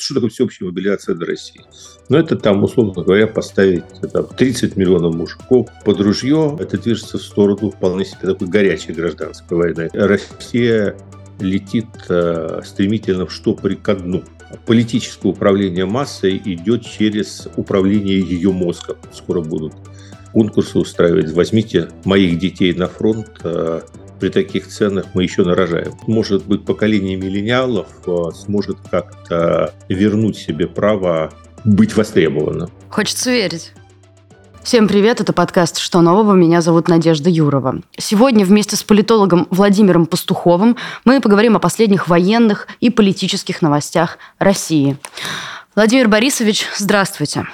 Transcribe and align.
Что 0.00 0.14
такое 0.14 0.30
всеобщая 0.30 0.64
мобилизация 0.64 1.14
для 1.14 1.26
России? 1.26 1.60
Ну, 2.08 2.16
это 2.16 2.36
там, 2.36 2.62
условно 2.64 3.02
говоря, 3.02 3.26
поставить 3.26 3.84
там, 4.12 4.26
30 4.26 4.76
миллионов 4.76 5.14
мужиков 5.14 5.68
под 5.84 6.00
ружье. 6.00 6.56
Это 6.58 6.78
движется 6.78 7.18
в 7.18 7.22
сторону 7.22 7.70
вполне 7.70 8.06
себе 8.06 8.20
такой 8.22 8.48
горячей 8.48 8.92
гражданской 8.92 9.56
войны. 9.56 9.90
Россия 9.92 10.96
летит 11.38 11.86
э, 12.08 12.62
стремительно 12.64 13.26
в 13.26 13.32
штопоре 13.32 13.76
ко 13.76 13.94
дну. 13.94 14.24
Политическое 14.66 15.28
управление 15.28 15.84
массой 15.84 16.40
идет 16.44 16.84
через 16.84 17.48
управление 17.56 18.20
ее 18.20 18.52
мозгом. 18.52 18.96
Скоро 19.12 19.42
будут 19.42 19.74
конкурсы 20.32 20.78
устраивать. 20.78 21.32
Возьмите 21.32 21.88
моих 22.04 22.38
детей 22.38 22.72
на 22.72 22.88
фронт, 22.88 23.28
э, 23.44 23.82
при 24.20 24.28
таких 24.28 24.68
ценах 24.68 25.06
мы 25.14 25.22
еще 25.22 25.42
нарожаем. 25.42 25.94
Может 26.06 26.46
быть, 26.46 26.64
поколение 26.64 27.16
миллениалов 27.16 27.88
э, 28.06 28.16
сможет 28.34 28.76
как-то 28.90 29.74
вернуть 29.88 30.36
себе 30.36 30.68
право 30.68 31.32
быть 31.64 31.96
востребованным. 31.96 32.70
Хочется 32.90 33.30
верить. 33.30 33.72
Всем 34.62 34.88
привет, 34.88 35.22
это 35.22 35.32
подкаст 35.32 35.78
«Что 35.78 36.02
нового?». 36.02 36.34
Меня 36.34 36.60
зовут 36.60 36.86
Надежда 36.88 37.30
Юрова. 37.30 37.80
Сегодня 37.96 38.44
вместе 38.44 38.76
с 38.76 38.82
политологом 38.82 39.46
Владимиром 39.50 40.04
Пастуховым 40.04 40.76
мы 41.06 41.22
поговорим 41.22 41.56
о 41.56 41.60
последних 41.60 42.08
военных 42.08 42.68
и 42.80 42.90
политических 42.90 43.62
новостях 43.62 44.18
России. 44.38 44.98
Владимир 45.74 46.08
Борисович, 46.08 46.66
здравствуйте. 46.76 47.46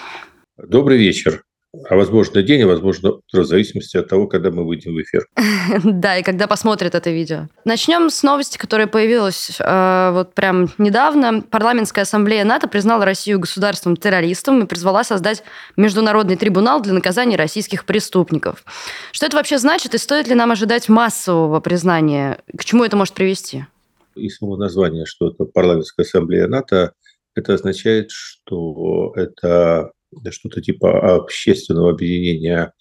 Добрый 0.58 0.98
вечер 0.98 1.45
а 1.88 1.96
возможно 1.96 2.42
день, 2.42 2.62
а 2.62 2.66
возможно 2.66 3.12
утро, 3.12 3.42
в 3.42 3.46
зависимости 3.46 3.96
от 3.96 4.08
того, 4.08 4.26
когда 4.26 4.50
мы 4.50 4.64
выйдем 4.64 4.94
в 4.94 5.02
эфир. 5.02 5.26
Да, 5.84 6.16
и 6.16 6.22
когда 6.22 6.46
посмотрят 6.46 6.94
это 6.94 7.10
видео. 7.10 7.48
Начнем 7.64 8.10
с 8.10 8.22
новости, 8.22 8.58
которая 8.58 8.86
появилась 8.86 9.56
э, 9.58 10.10
вот 10.12 10.34
прям 10.34 10.68
недавно. 10.78 11.42
Парламентская 11.42 12.02
ассамблея 12.02 12.44
НАТО 12.44 12.68
признала 12.68 13.04
Россию 13.04 13.40
государством-террористом 13.40 14.62
и 14.62 14.66
призвала 14.66 15.04
создать 15.04 15.42
международный 15.76 16.36
трибунал 16.36 16.80
для 16.80 16.92
наказания 16.92 17.36
российских 17.36 17.84
преступников. 17.84 18.64
Что 19.12 19.26
это 19.26 19.36
вообще 19.36 19.58
значит 19.58 19.94
и 19.94 19.98
стоит 19.98 20.28
ли 20.28 20.34
нам 20.34 20.52
ожидать 20.52 20.88
массового 20.88 21.60
признания? 21.60 22.38
К 22.56 22.64
чему 22.64 22.84
это 22.84 22.96
может 22.96 23.14
привести? 23.14 23.66
И 24.14 24.28
само 24.28 24.56
название, 24.56 25.04
что 25.04 25.28
это 25.28 25.44
парламентская 25.44 26.04
ассамблея 26.04 26.46
НАТО, 26.46 26.92
это 27.34 27.54
означает, 27.54 28.10
что 28.10 29.12
это 29.14 29.90
что-то 30.30 30.60
типа 30.60 31.16
общественного 31.16 31.90
объединения 31.90 32.72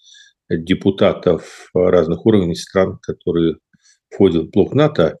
депутатов 0.48 1.70
разных 1.74 2.24
уровней 2.26 2.54
стран, 2.54 2.98
которые 3.02 3.56
входят 4.10 4.46
в 4.46 4.50
блок 4.50 4.74
НАТО, 4.74 5.18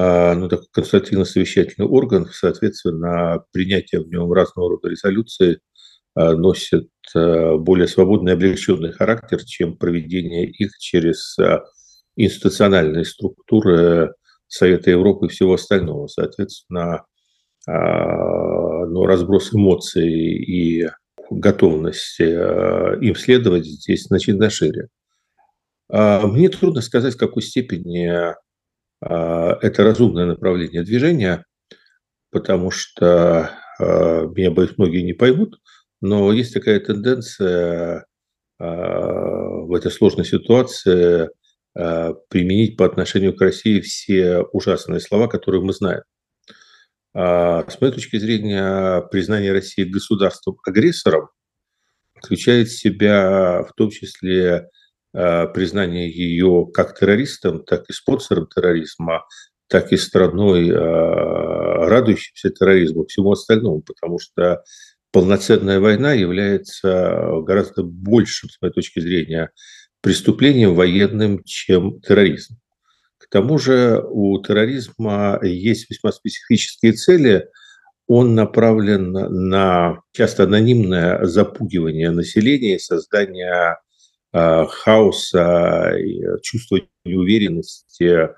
а, 0.00 0.34
ну, 0.36 0.48
такой 0.48 0.66
консультативно-совещательный 0.70 1.88
орган, 1.88 2.26
соответственно, 2.30 3.42
принятие 3.52 4.00
в 4.00 4.08
нем 4.08 4.32
разного 4.32 4.70
рода 4.70 4.88
резолюций 4.88 5.58
а, 6.14 6.34
носит 6.34 6.88
а, 7.16 7.56
более 7.56 7.88
свободный 7.88 8.32
и 8.32 8.34
облегченный 8.36 8.92
характер, 8.92 9.44
чем 9.44 9.76
проведение 9.76 10.48
их 10.48 10.78
через 10.78 11.36
институциональные 12.14 13.04
структуры 13.04 14.14
Совета 14.46 14.90
Европы 14.90 15.26
и 15.26 15.30
всего 15.30 15.54
остального. 15.54 16.06
Соответственно, 16.06 17.04
ну, 17.66 19.04
разброс 19.04 19.52
эмоций 19.52 20.08
и 20.08 20.88
готовность 21.30 22.20
э, 22.20 22.98
им 23.00 23.14
следовать 23.14 23.66
здесь 23.66 24.04
значительно 24.04 24.50
шире. 24.50 24.88
А 25.90 26.26
мне 26.26 26.48
трудно 26.48 26.80
сказать, 26.80 27.14
в 27.14 27.18
какой 27.18 27.42
степени 27.42 28.34
а, 29.00 29.58
это 29.62 29.84
разумное 29.84 30.26
направление 30.26 30.82
движения, 30.82 31.44
потому 32.30 32.70
что 32.70 33.50
а, 33.78 34.26
меня, 34.26 34.50
боюсь, 34.50 34.76
многие 34.76 35.02
не 35.02 35.14
поймут, 35.14 35.58
но 36.00 36.32
есть 36.32 36.54
такая 36.54 36.80
тенденция 36.80 38.06
в 38.60 39.72
этой 39.72 39.92
сложной 39.92 40.24
ситуации 40.24 41.30
применить 41.72 42.76
по 42.76 42.86
отношению 42.86 43.36
к 43.36 43.40
России 43.40 43.80
все 43.80 44.40
ужасные 44.52 44.98
слова, 44.98 45.28
которые 45.28 45.62
мы 45.62 45.72
знаем. 45.72 46.02
С 47.18 47.80
моей 47.80 47.92
точки 47.92 48.16
зрения, 48.16 49.00
признание 49.10 49.50
России 49.50 49.82
государством-агрессором 49.82 51.30
включает 52.14 52.68
в 52.68 52.78
себя 52.78 53.64
в 53.68 53.72
том 53.76 53.90
числе 53.90 54.68
признание 55.12 56.08
ее 56.08 56.68
как 56.72 56.96
террористом, 56.96 57.64
так 57.64 57.90
и 57.90 57.92
спонсором 57.92 58.46
терроризма, 58.46 59.24
так 59.66 59.90
и 59.92 59.96
страной, 59.96 60.70
радующимся 60.70 62.50
терроризму, 62.50 63.04
всему 63.06 63.32
остальному, 63.32 63.82
потому 63.82 64.20
что 64.20 64.62
полноценная 65.10 65.80
война 65.80 66.12
является 66.12 67.20
гораздо 67.42 67.82
большим, 67.82 68.48
с 68.48 68.62
моей 68.62 68.72
точки 68.72 69.00
зрения, 69.00 69.50
преступлением 70.02 70.76
военным, 70.76 71.42
чем 71.42 72.00
терроризм. 72.00 72.58
К 73.18 73.28
тому 73.28 73.58
же 73.58 74.02
у 74.08 74.40
терроризма 74.40 75.40
есть 75.42 75.90
весьма 75.90 76.12
специфические 76.12 76.92
цели. 76.92 77.48
Он 78.06 78.34
направлен 78.34 79.12
на 79.12 80.00
часто 80.12 80.44
анонимное 80.44 81.24
запугивание 81.24 82.10
населения, 82.10 82.78
создание 82.78 83.76
э, 84.32 84.64
хаоса, 84.66 85.92
чувства 86.42 86.80
неуверенности 87.04 88.04
э, 88.04 88.28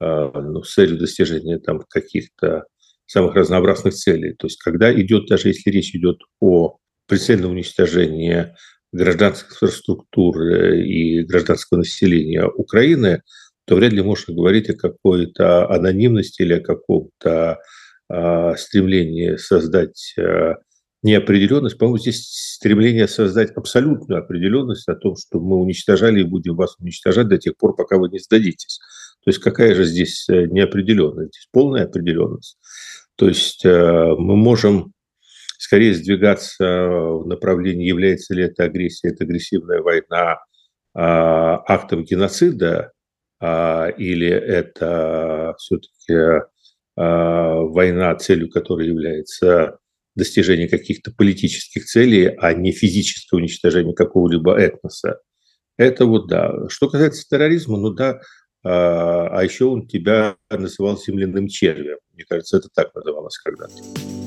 ну, 0.00 0.62
с 0.64 0.74
целью 0.74 0.98
достижения 0.98 1.58
там, 1.58 1.84
каких-то 1.88 2.64
самых 3.06 3.34
разнообразных 3.34 3.94
целей. 3.94 4.34
То 4.34 4.46
есть 4.46 4.58
когда 4.60 4.92
идет, 4.92 5.26
даже 5.28 5.48
если 5.48 5.70
речь 5.70 5.94
идет 5.94 6.18
о 6.40 6.78
прицельном 7.06 7.52
уничтожении 7.52 8.54
гражданской 8.92 9.52
инфраструктуры 9.52 10.84
и 10.84 11.22
гражданского 11.24 11.78
населения 11.78 12.46
Украины– 12.46 13.22
то 13.70 13.76
вряд 13.76 13.92
ли 13.92 14.02
можно 14.02 14.34
говорить 14.34 14.68
о 14.68 14.74
какой-то 14.74 15.70
анонимности 15.70 16.42
или 16.42 16.54
о 16.54 16.60
каком-то 16.60 17.60
э, 18.12 18.56
стремлении 18.56 19.36
создать 19.36 20.12
э, 20.18 20.54
неопределенность. 21.04 21.78
По-моему, 21.78 21.98
здесь 21.98 22.26
стремление 22.56 23.06
создать 23.06 23.52
абсолютную 23.52 24.24
определенность 24.24 24.88
о 24.88 24.96
том, 24.96 25.14
что 25.14 25.38
мы 25.38 25.58
уничтожали 25.58 26.22
и 26.22 26.24
будем 26.24 26.56
вас 26.56 26.74
уничтожать 26.80 27.28
до 27.28 27.38
тех 27.38 27.56
пор, 27.56 27.76
пока 27.76 27.96
вы 27.96 28.08
не 28.08 28.18
сдадитесь. 28.18 28.80
То 29.24 29.30
есть 29.30 29.38
какая 29.38 29.76
же 29.76 29.84
здесь 29.84 30.28
э, 30.28 30.46
неопределенность? 30.46 31.36
Здесь 31.36 31.48
полная 31.52 31.84
определенность. 31.84 32.58
То 33.14 33.28
есть 33.28 33.64
э, 33.64 34.14
мы 34.18 34.34
можем 34.34 34.94
скорее 35.58 35.94
сдвигаться 35.94 36.88
в 36.88 37.24
направлении, 37.24 37.86
является 37.86 38.34
ли 38.34 38.42
это 38.42 38.64
агрессия, 38.64 39.10
это 39.10 39.22
агрессивная 39.22 39.80
война 39.80 40.38
а, 40.92 41.62
актом 41.68 42.02
геноцида, 42.02 42.78
а, 42.80 42.90
или 43.40 44.28
это 44.28 45.54
все-таки 45.58 46.44
а, 46.96 47.54
война, 47.54 48.14
целью 48.16 48.50
которой 48.50 48.88
является 48.88 49.78
достижение 50.14 50.68
каких-то 50.68 51.12
политических 51.12 51.86
целей, 51.86 52.26
а 52.26 52.52
не 52.52 52.72
физическое 52.72 53.38
уничтожение 53.38 53.94
какого-либо 53.94 54.54
этноса. 54.54 55.20
Это 55.78 56.04
вот 56.04 56.28
да. 56.28 56.52
Что 56.68 56.90
касается 56.90 57.26
терроризма, 57.26 57.78
ну 57.78 57.90
да, 57.90 58.20
а, 58.62 59.28
а 59.28 59.44
еще 59.44 59.64
он 59.64 59.86
тебя 59.86 60.36
называл 60.50 60.98
земляным 60.98 61.48
червем. 61.48 61.98
Мне 62.12 62.24
кажется, 62.28 62.58
это 62.58 62.68
так 62.74 62.94
называлось 62.94 63.38
когда-то. 63.38 64.19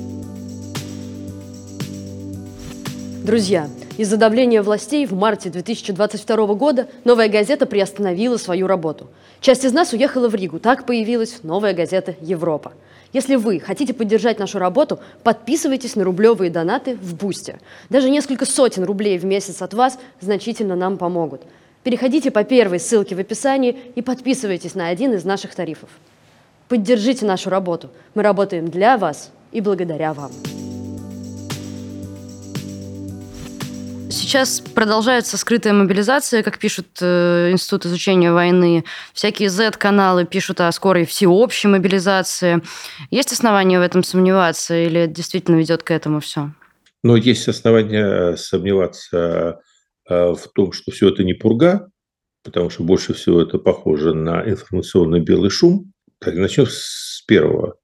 Друзья, 3.24 3.70
из-за 3.96 4.18
давления 4.18 4.62
властей 4.62 5.06
в 5.06 5.14
марте 5.14 5.48
2022 5.48 6.46
года 6.48 6.88
«Новая 7.04 7.30
газета» 7.30 7.64
приостановила 7.64 8.36
свою 8.36 8.66
работу. 8.66 9.08
Часть 9.40 9.64
из 9.64 9.72
нас 9.72 9.94
уехала 9.94 10.28
в 10.28 10.34
Ригу. 10.34 10.58
Так 10.58 10.84
появилась 10.84 11.38
«Новая 11.42 11.72
газета 11.72 12.14
Европа». 12.20 12.74
Если 13.14 13.36
вы 13.36 13.60
хотите 13.60 13.94
поддержать 13.94 14.38
нашу 14.38 14.58
работу, 14.58 15.00
подписывайтесь 15.22 15.96
на 15.96 16.04
рублевые 16.04 16.50
донаты 16.50 16.96
в 16.96 17.14
Бусте. 17.14 17.60
Даже 17.88 18.10
несколько 18.10 18.44
сотен 18.44 18.84
рублей 18.84 19.16
в 19.16 19.24
месяц 19.24 19.62
от 19.62 19.72
вас 19.72 19.98
значительно 20.20 20.76
нам 20.76 20.98
помогут. 20.98 21.44
Переходите 21.82 22.30
по 22.30 22.44
первой 22.44 22.78
ссылке 22.78 23.14
в 23.14 23.20
описании 23.20 23.78
и 23.94 24.02
подписывайтесь 24.02 24.74
на 24.74 24.88
один 24.88 25.14
из 25.14 25.24
наших 25.24 25.54
тарифов. 25.54 25.88
Поддержите 26.68 27.24
нашу 27.24 27.48
работу. 27.48 27.88
Мы 28.14 28.22
работаем 28.22 28.68
для 28.68 28.98
вас 28.98 29.30
и 29.50 29.62
благодаря 29.62 30.12
вам. 30.12 30.30
Сейчас 34.34 34.60
продолжается 34.60 35.36
скрытая 35.36 35.72
мобилизация, 35.72 36.42
как 36.42 36.58
пишут 36.58 36.88
э, 37.00 37.52
Институт 37.52 37.86
изучения 37.86 38.32
войны. 38.32 38.84
Всякие 39.12 39.48
Z-каналы 39.48 40.24
пишут 40.24 40.60
о 40.60 40.72
скорой 40.72 41.04
всеобщей 41.06 41.68
мобилизации. 41.68 42.60
Есть 43.12 43.30
основания 43.30 43.78
в 43.78 43.82
этом 43.82 44.02
сомневаться 44.02 44.74
или 44.74 45.06
действительно 45.06 45.54
ведет 45.54 45.84
к 45.84 45.92
этому 45.92 46.18
все? 46.18 46.50
Но 47.04 47.14
есть 47.14 47.46
основания 47.46 48.34
сомневаться 48.34 49.60
э, 50.10 50.34
в 50.34 50.48
том, 50.52 50.72
что 50.72 50.90
все 50.90 51.10
это 51.10 51.22
не 51.22 51.34
пурга, 51.34 51.88
потому 52.42 52.70
что 52.70 52.82
больше 52.82 53.14
всего 53.14 53.40
это 53.40 53.58
похоже 53.58 54.14
на 54.14 54.42
информационный 54.50 55.20
белый 55.20 55.50
шум. 55.50 55.92
Так, 56.18 56.34
начнем 56.34 56.66
с 56.68 57.22
первого. 57.28 57.76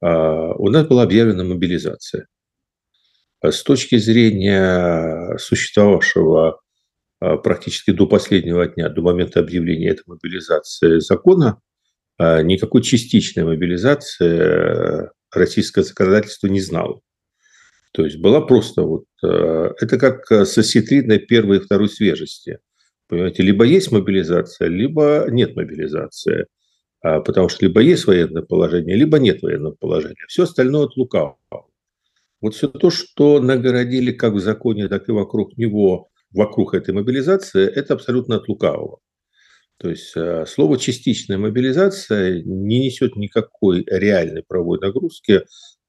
у 0.00 0.68
нас 0.70 0.86
была 0.86 1.02
объявлена 1.02 1.44
мобилизация. 1.44 2.26
С 3.42 3.62
точки 3.62 3.96
зрения 3.96 5.36
существовавшего 5.38 6.60
практически 7.18 7.90
до 7.90 8.06
последнего 8.06 8.66
дня, 8.66 8.88
до 8.88 9.02
момента 9.02 9.40
объявления 9.40 9.90
этой 9.90 10.04
мобилизации 10.06 11.00
закона, 11.00 11.60
никакой 12.18 12.82
частичной 12.82 13.44
мобилизации 13.44 15.10
российское 15.32 15.82
законодательство 15.82 16.48
не 16.48 16.60
знало. 16.60 17.00
То 17.92 18.04
есть 18.04 18.18
была 18.18 18.40
просто 18.40 18.82
вот... 18.82 19.04
Э, 19.22 19.72
это 19.80 19.98
как 19.98 20.26
со 20.46 20.62
сетридной 20.62 21.18
первой 21.18 21.58
и 21.58 21.60
второй 21.60 21.88
свежести. 21.88 22.58
Понимаете, 23.08 23.42
либо 23.42 23.64
есть 23.64 23.90
мобилизация, 23.90 24.68
либо 24.68 25.26
нет 25.28 25.56
мобилизации. 25.56 26.46
А, 27.02 27.20
потому 27.20 27.48
что 27.48 27.66
либо 27.66 27.80
есть 27.80 28.06
военное 28.06 28.42
положение, 28.42 28.94
либо 28.94 29.18
нет 29.18 29.42
военного 29.42 29.74
положения. 29.74 30.24
Все 30.28 30.44
остальное 30.44 30.84
от 30.84 30.96
лукавого. 30.96 31.38
Вот 32.40 32.54
все 32.54 32.68
то, 32.68 32.90
что 32.90 33.40
нагородили 33.40 34.12
как 34.12 34.32
в 34.32 34.40
законе, 34.40 34.88
так 34.88 35.08
и 35.08 35.12
вокруг 35.12 35.56
него, 35.56 36.08
вокруг 36.32 36.74
этой 36.74 36.94
мобилизации, 36.94 37.68
это 37.68 37.94
абсолютно 37.94 38.36
от 38.36 38.48
лукавого. 38.48 39.00
То 39.78 39.88
есть 39.88 40.12
э, 40.14 40.44
слово 40.46 40.78
«частичная 40.78 41.38
мобилизация» 41.38 42.42
не 42.44 42.80
несет 42.80 43.16
никакой 43.16 43.84
реальной 43.86 44.42
правовой 44.46 44.78
нагрузки, 44.78 45.42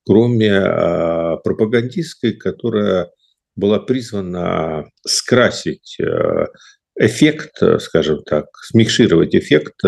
кроме 0.06 0.48
э, 0.48 1.38
пропагандистской, 1.44 2.34
которая 2.34 3.12
была 3.56 3.80
призвана 3.80 4.90
скрасить 5.06 5.98
э, 6.00 6.46
эффект, 6.98 7.62
скажем 7.80 8.24
так, 8.24 8.46
смикшировать 8.64 9.36
эффект, 9.36 9.82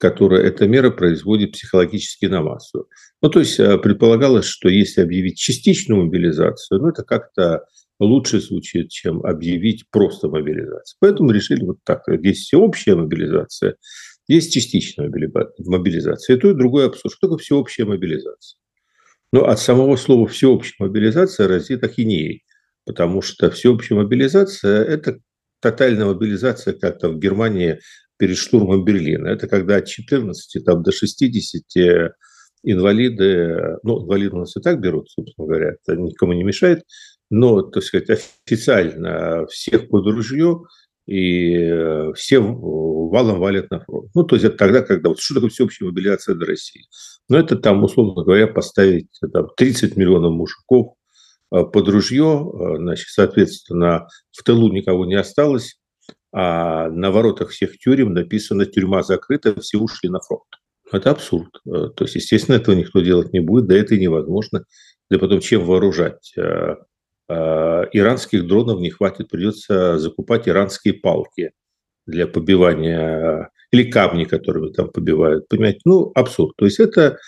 который 0.00 0.42
эта 0.42 0.66
мера 0.66 0.90
производит 0.90 1.52
психологически 1.52 2.24
на 2.26 2.40
массу. 2.40 2.88
Ну, 3.20 3.28
то 3.28 3.40
есть 3.40 3.58
предполагалось, 3.58 4.46
что 4.46 4.68
если 4.68 5.02
объявить 5.02 5.38
частичную 5.38 6.04
мобилизацию, 6.04 6.80
ну, 6.80 6.88
это 6.88 7.04
как-то 7.04 7.66
лучше 7.98 8.40
звучит, 8.40 8.88
чем 8.88 9.24
объявить 9.26 9.84
просто 9.90 10.28
мобилизацию. 10.28 10.96
Поэтому 11.00 11.30
решили 11.32 11.64
вот 11.64 11.78
так. 11.84 12.02
Есть 12.22 12.46
всеобщая 12.46 12.96
мобилизация, 12.96 13.76
есть 14.26 14.54
частичная 14.54 15.10
мобилизация. 15.10 16.36
И 16.36 16.40
то, 16.40 16.50
и 16.50 16.54
другое 16.54 16.86
абсурд. 16.86 17.12
Что 17.14 17.26
такое 17.26 17.38
всеобщая 17.38 17.84
мобилизация? 17.84 18.58
Но 19.32 19.44
от 19.46 19.60
самого 19.60 19.96
слова 19.96 20.26
«всеобщая 20.26 20.76
мобилизация» 20.78 21.46
разит 21.46 21.84
ахинеей, 21.84 22.42
потому 22.86 23.20
что 23.22 23.50
всеобщая 23.50 23.96
мобилизация– 23.96 24.82
это 24.86 25.20
тотальная 25.60 26.06
мобилизация, 26.06 26.72
как 26.72 26.98
то 26.98 27.10
в 27.10 27.18
Германии 27.18 27.80
перед 28.20 28.36
штурмом 28.36 28.84
Берлина. 28.84 29.28
Это 29.28 29.48
когда 29.48 29.76
от 29.76 29.86
14 29.86 30.62
там, 30.64 30.82
до 30.82 30.92
60 30.92 32.12
инвалиды, 32.62 33.78
ну, 33.82 34.04
инвалиды 34.04 34.36
у 34.36 34.40
нас 34.40 34.54
и 34.56 34.60
так 34.60 34.78
берут, 34.78 35.10
собственно 35.10 35.46
говоря, 35.46 35.72
это 35.72 35.96
никому 35.96 36.34
не 36.34 36.44
мешает, 36.44 36.84
но, 37.30 37.62
так 37.62 37.82
сказать, 37.82 38.10
официально 38.46 39.46
всех 39.46 39.88
под 39.88 40.06
ружье 40.06 40.64
и 41.06 42.12
все 42.14 42.40
валом 42.40 43.40
валят 43.40 43.70
на 43.70 43.80
фронт. 43.80 44.10
Ну, 44.14 44.22
то 44.24 44.36
есть 44.36 44.44
это 44.44 44.58
тогда, 44.58 44.82
когда... 44.82 45.08
Вот 45.08 45.18
что 45.18 45.34
такое 45.34 45.48
всеобщая 45.48 45.86
мобилизация 45.86 46.34
для 46.34 46.46
России? 46.46 46.84
Ну, 47.30 47.38
это 47.38 47.56
там, 47.56 47.82
условно 47.82 48.22
говоря, 48.22 48.46
поставить 48.46 49.08
там, 49.32 49.48
30 49.56 49.96
миллионов 49.96 50.32
мужиков 50.32 50.94
э, 51.52 51.64
под 51.64 51.88
ружье, 51.88 52.46
э, 52.52 52.76
значит, 52.76 53.08
соответственно, 53.08 54.06
в 54.30 54.42
тылу 54.44 54.70
никого 54.70 55.06
не 55.06 55.14
осталось, 55.14 55.79
а 56.32 56.88
на 56.90 57.10
воротах 57.10 57.50
всех 57.50 57.78
тюрем 57.78 58.12
написано 58.12 58.66
«тюрьма 58.66 59.02
закрыта, 59.02 59.58
все 59.60 59.78
ушли 59.78 60.08
на 60.08 60.20
фронт». 60.20 60.42
Это 60.92 61.10
абсурд. 61.10 61.60
То 61.64 61.94
есть, 62.00 62.16
естественно, 62.16 62.56
этого 62.56 62.74
никто 62.74 63.00
делать 63.00 63.32
не 63.32 63.40
будет, 63.40 63.66
да 63.66 63.76
это 63.76 63.94
и 63.94 64.00
невозможно. 64.00 64.64
Да 65.08 65.18
потом 65.18 65.40
чем 65.40 65.64
вооружать 65.64 66.34
Э, 67.30 67.84
иранских 67.92 68.48
дронов 68.48 68.80
не 68.80 68.90
хватит, 68.90 69.28
придется 69.28 69.98
закупать 69.98 70.48
иранские 70.48 70.94
палки 70.94 71.52
для 72.04 72.26
побивания 72.26 73.50
или 73.70 73.88
камни, 73.88 74.24
которыми 74.24 74.72
там 74.72 74.90
побивают. 74.90 75.46
Понимаете, 75.48 75.78
ну, 75.84 76.10
абсурд. 76.16 76.56
То 76.56 76.64
есть 76.64 76.80
это 76.80 77.18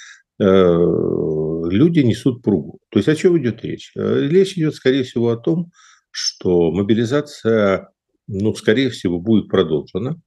э, 0.40 0.44
люди 0.44 2.00
несут 2.00 2.43
пругу. 2.43 2.81
То 2.90 2.98
есть 2.98 3.08
о 3.08 3.14
чем 3.14 3.38
идет 3.38 3.62
речь? 3.62 3.93
Э, 3.94 4.26
речь 4.28 4.58
идет, 4.58 4.75
скорее 4.75 5.05
всего, 5.05 5.31
о 5.31 5.37
том, 5.37 5.70
что 6.10 6.72
мобилизация, 6.72 7.90
ну, 8.28 8.54
скорее 8.54 8.90
всего, 8.90 9.19
будет 9.19 9.48
продолжена 9.48 10.20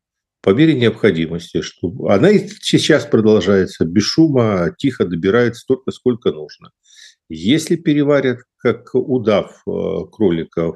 по 0.45 0.51
мере 0.51 0.75
необходимости, 0.75 1.61
что 1.61 1.91
она 2.07 2.29
и 2.29 2.47
сейчас 2.61 3.05
продолжается 3.05 3.83
без 3.83 4.03
шума, 4.03 4.75
тихо 4.77 5.03
добирается 5.05 5.61
столько, 5.61 5.89
сколько 5.89 6.31
нужно. 6.31 6.69
Если 7.29 7.75
переварят, 7.75 8.41
как 8.57 8.93
удав 8.93 9.63
э, 9.67 9.71
кроликов, 10.11 10.75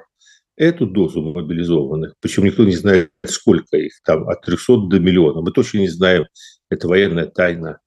эту 0.58 0.88
дозу 0.88 1.22
мобилизованных, 1.22 2.16
причем 2.20 2.46
никто 2.46 2.66
не 2.66 2.76
знает, 2.76 3.12
сколько 3.26 3.78
их, 3.78 3.94
там 4.04 4.28
от 4.28 4.42
300 4.42 4.88
до 4.88 5.00
миллиона, 5.00 5.42
мы 5.42 5.52
точно 5.52 5.78
не 5.78 5.88
знаем, 5.88 6.26
это 6.72 6.88
военная 6.88 7.28
тайна, 7.28 7.80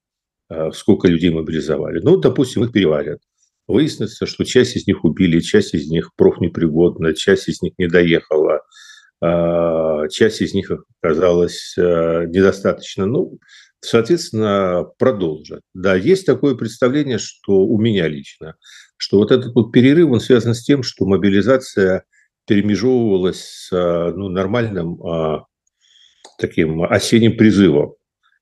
э, 0.50 0.70
сколько 0.72 1.08
людей 1.08 1.30
мобилизовали. 1.30 2.00
Ну, 2.00 2.16
допустим, 2.16 2.62
их 2.62 2.70
переварят. 2.70 3.18
Выяснится, 3.66 4.26
что 4.26 4.44
часть 4.44 4.76
из 4.76 4.86
них 4.86 5.04
убили, 5.04 5.40
часть 5.40 5.74
из 5.74 5.88
них 5.88 6.10
профнепригодна, 6.14 7.12
часть 7.12 7.48
из 7.48 7.60
них 7.60 7.72
не 7.78 7.88
доехала, 7.88 8.60
часть 10.10 10.40
из 10.40 10.52
них 10.52 10.70
оказалась 11.00 11.74
недостаточно. 11.76 13.06
Ну, 13.06 13.38
соответственно, 13.80 14.84
продолжат. 14.98 15.60
Да, 15.74 15.94
есть 15.94 16.26
такое 16.26 16.54
представление, 16.54 17.18
что 17.18 17.60
у 17.60 17.78
меня 17.80 18.08
лично, 18.08 18.56
что 18.96 19.18
вот 19.18 19.30
этот 19.30 19.54
вот 19.54 19.72
перерыв, 19.72 20.10
он 20.10 20.20
связан 20.20 20.54
с 20.54 20.64
тем, 20.64 20.82
что 20.82 21.06
мобилизация 21.06 22.04
перемежевывалась 22.46 23.40
с 23.40 23.70
ну, 23.70 24.28
нормальным 24.28 25.02
а, 25.04 25.44
таким 26.38 26.82
осенним 26.82 27.36
призывом, 27.36 27.94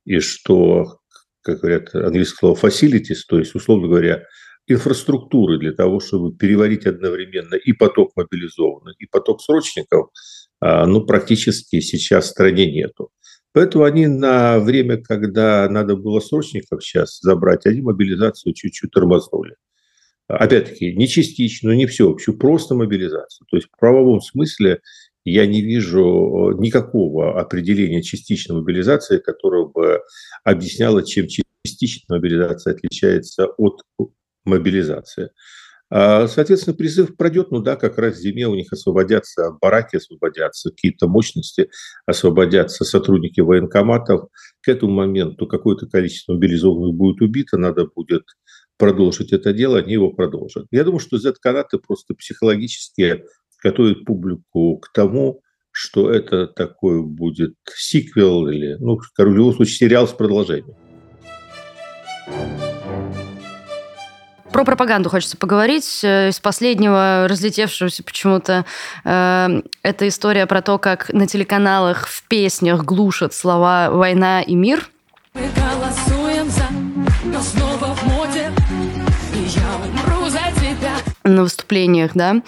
и 0.04 0.20
что, 0.20 0.98
как 1.42 1.60
говорят 1.60 1.94
английское 1.94 2.38
слово 2.38 2.58
facilities, 2.58 3.20
то 3.28 3.38
есть, 3.38 3.54
условно 3.54 3.88
говоря, 3.88 4.24
инфраструктуры 4.66 5.58
для 5.58 5.72
того, 5.72 6.00
чтобы 6.00 6.36
переварить 6.36 6.86
одновременно 6.86 7.54
и 7.54 7.72
поток 7.72 8.12
мобилизованных, 8.16 8.94
и 8.98 9.06
поток 9.06 9.42
срочников, 9.42 10.08
а, 10.08 10.10
ну, 10.60 11.04
практически 11.06 11.80
сейчас 11.80 12.26
в 12.26 12.28
стране 12.28 12.70
нету. 12.70 13.10
Поэтому 13.52 13.84
они 13.84 14.06
на 14.06 14.60
время, 14.60 14.98
когда 14.98 15.68
надо 15.68 15.96
было 15.96 16.20
срочников 16.20 16.84
сейчас 16.84 17.18
забрать, 17.20 17.66
они 17.66 17.80
мобилизацию 17.80 18.54
чуть-чуть 18.54 18.90
тормознули. 18.92 19.56
Опять-таки, 20.28 20.94
не 20.94 21.08
частичную, 21.08 21.76
не 21.76 21.86
всеобщую, 21.86 22.38
просто 22.38 22.76
мобилизацию. 22.76 23.46
То 23.50 23.56
есть 23.56 23.68
в 23.68 23.78
правовом 23.78 24.20
смысле 24.20 24.80
я 25.25 25.46
не 25.46 25.61
вижу 25.61 26.56
никакого 26.58 27.40
определения 27.40 28.02
частичной 28.02 28.61
мобилизации, 28.61 29.18
которое 29.18 29.66
бы 29.66 30.00
объясняло, 30.44 31.04
чем 31.04 31.26
частичная 31.26 32.18
мобилизация 32.18 32.75
отличается 32.75 33.46
от 33.46 33.82
мобилизации. 34.44 35.30
А, 35.90 36.28
соответственно, 36.28 36.76
призыв 36.76 37.16
пройдет, 37.16 37.50
ну 37.50 37.61
да, 37.61 37.75
как 37.75 37.99
раз 37.99 38.14
в 38.14 38.20
зиме 38.20 38.47
у 38.47 38.54
них 38.54 38.73
освободятся 38.73 39.50
бараки, 39.61 39.97
освободятся 39.97 40.70
какие-то 40.70 41.09
мощности, 41.09 41.68
освободятся 42.06 42.85
сотрудники 42.85 43.40
военкоматов. 43.40 44.28
К 44.62 44.68
этому 44.68 44.92
моменту 44.92 45.47
какое-то 45.47 45.87
количество 45.87 46.35
мобилизованных 46.35 46.94
будет 46.94 47.20
убито, 47.20 47.56
надо 47.59 47.87
будет 47.87 48.23
продолжить 48.78 49.32
это 49.32 49.52
дело, 49.52 49.78
они 49.78 49.94
его 49.94 50.11
продолжат. 50.12 50.66
Я 50.70 50.85
думаю, 50.85 51.00
что 51.00 51.18
Z-канаты 51.18 51.78
просто 51.78 52.14
психологически 52.14 53.25
готовят 53.62 54.04
публику 54.04 54.78
к 54.78 54.92
тому, 54.92 55.42
что 55.73 56.11
это 56.11 56.47
такой 56.47 57.02
будет 57.02 57.54
сиквел 57.75 58.49
или, 58.49 58.76
ну, 58.80 58.97
в 58.97 59.18
любом 59.18 59.54
случае, 59.54 59.76
сериал 59.76 60.09
с 60.09 60.12
продолжением. 60.12 60.76
Про 64.61 64.67
пропаганду 64.67 65.09
хочется 65.09 65.38
поговорить. 65.38 66.00
Э, 66.02 66.29
из 66.29 66.38
последнего 66.38 67.25
разлетевшегося 67.26 68.02
почему-то 68.02 68.67
э, 69.07 69.62
эта 69.83 70.07
история 70.07 70.45
про 70.45 70.61
то, 70.61 70.76
как 70.76 71.11
на 71.14 71.26
телеканалах 71.26 72.07
в 72.07 72.23
песнях 72.25 72.85
глушат 72.85 73.33
слова 73.33 73.88
«война» 73.90 74.43
и 74.43 74.55
«мир». 74.55 74.90
Мы 75.33 75.49
голосуем 75.57 76.50
за, 76.50 76.67
но 77.25 77.40
снова 77.40 77.95
в 77.95 78.02
моде, 78.02 78.52
и 79.35 79.45
я 79.49 79.62
умру 79.83 80.29
за 80.29 80.40
тебя. 80.61 80.93
На 81.25 81.45
выступлениях, 81.45 82.11
да. 82.12 82.43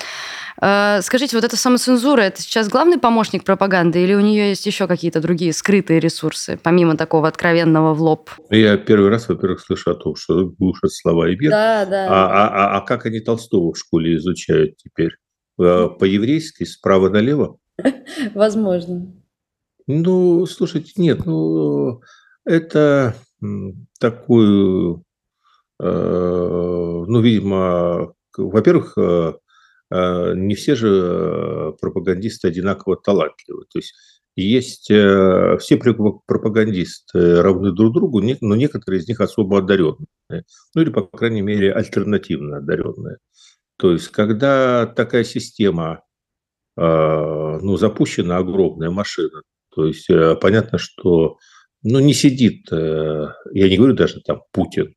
Э, 0.62 1.00
скажите, 1.02 1.36
вот 1.36 1.44
эта 1.44 1.56
самоцензура, 1.56 2.20
это 2.20 2.40
сейчас 2.40 2.68
главный 2.68 2.98
помощник 2.98 3.42
пропаганды 3.42 4.00
или 4.04 4.14
у 4.14 4.20
нее 4.20 4.50
есть 4.50 4.64
еще 4.64 4.86
какие-то 4.86 5.20
другие 5.20 5.52
скрытые 5.52 5.98
ресурсы, 5.98 6.56
помимо 6.62 6.96
такого 6.96 7.26
откровенного 7.26 7.94
в 7.94 8.00
лоб? 8.00 8.30
Я 8.48 8.76
первый 8.76 9.10
раз, 9.10 9.28
во-первых, 9.28 9.60
слышу 9.60 9.90
о 9.90 9.94
том, 9.96 10.14
что 10.14 10.50
глушат 10.50 10.92
слова 10.92 11.28
и 11.28 11.36
мир. 11.36 11.50
Да, 11.50 11.84
да. 11.84 12.06
А, 12.08 12.26
а, 12.26 12.48
а, 12.48 12.76
а 12.78 12.80
как 12.82 13.06
они 13.06 13.18
Толстого 13.18 13.72
в 13.72 13.78
школе 13.78 14.16
изучают 14.16 14.76
теперь? 14.76 15.10
Э, 15.60 15.88
по-еврейски, 15.98 16.62
справа 16.62 17.08
налево? 17.08 17.58
Возможно. 18.34 19.12
Ну, 19.88 20.46
слушайте, 20.46 20.92
нет, 20.96 21.26
ну, 21.26 22.02
это 22.44 23.16
такой 23.98 25.02
ну, 25.84 27.20
видимо, 27.20 28.14
во-первых, 28.36 28.96
не 29.92 30.54
все 30.54 30.74
же 30.74 31.74
пропагандисты 31.80 32.48
одинаково 32.48 32.96
талантливы. 32.96 33.64
То 33.70 33.78
есть 33.78 33.92
есть 34.34 34.84
все 34.84 35.76
пропагандисты 36.26 37.42
равны 37.42 37.72
друг 37.72 37.92
другу, 37.92 38.22
но 38.40 38.56
некоторые 38.56 39.00
из 39.00 39.08
них 39.08 39.20
особо 39.20 39.58
одаренные, 39.58 40.06
ну 40.74 40.80
или, 40.80 40.88
по 40.88 41.02
крайней 41.02 41.42
мере, 41.42 41.72
альтернативно 41.72 42.56
одаренные. 42.56 43.18
То 43.76 43.92
есть, 43.92 44.08
когда 44.08 44.86
такая 44.86 45.24
система, 45.24 46.02
ну, 46.76 47.76
запущена 47.76 48.38
огромная 48.38 48.90
машина, 48.90 49.42
то 49.74 49.84
есть 49.84 50.08
понятно, 50.40 50.78
что 50.78 51.36
ну, 51.82 51.98
не 51.98 52.14
сидит, 52.14 52.70
я 52.70 53.34
не 53.52 53.76
говорю 53.76 53.94
даже 53.94 54.22
там 54.22 54.42
Путин, 54.52 54.94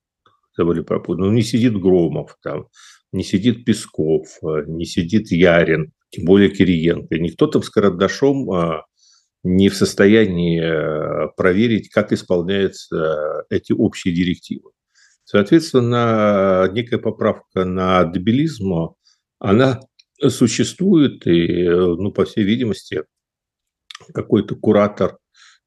забыли 0.55 0.81
про 0.81 1.01
Путина, 1.01 1.25
ну, 1.25 1.33
не 1.33 1.41
сидит 1.41 1.77
Громов 1.77 2.37
там, 2.41 2.67
не 3.15 3.23
сидит 3.23 3.65
Песков, 3.65 4.27
не 4.67 4.85
сидит 4.85 5.31
Ярин, 5.31 5.91
тем 6.09 6.25
более 6.25 6.49
Кириенко. 6.49 7.17
Никто 7.17 7.47
там 7.47 7.63
с 7.63 7.69
карандашом 7.69 8.83
не 9.45 9.69
в 9.69 9.75
состоянии 9.75 10.59
э, 10.59 11.27
проверить, 11.37 11.89
как 11.89 12.11
исполняются 12.11 13.45
эти 13.51 13.73
общие 13.73 14.13
директивы. 14.13 14.71
Соответственно, 15.23 16.67
некая 16.73 16.97
поправка 16.97 17.63
на 17.63 18.05
дебилизм, 18.05 18.95
она 19.37 19.81
существует, 20.29 21.27
и, 21.27 21.69
ну, 21.69 22.11
по 22.11 22.25
всей 22.25 22.43
видимости, 22.43 23.03
какой-то 24.13 24.55
куратор 24.55 25.17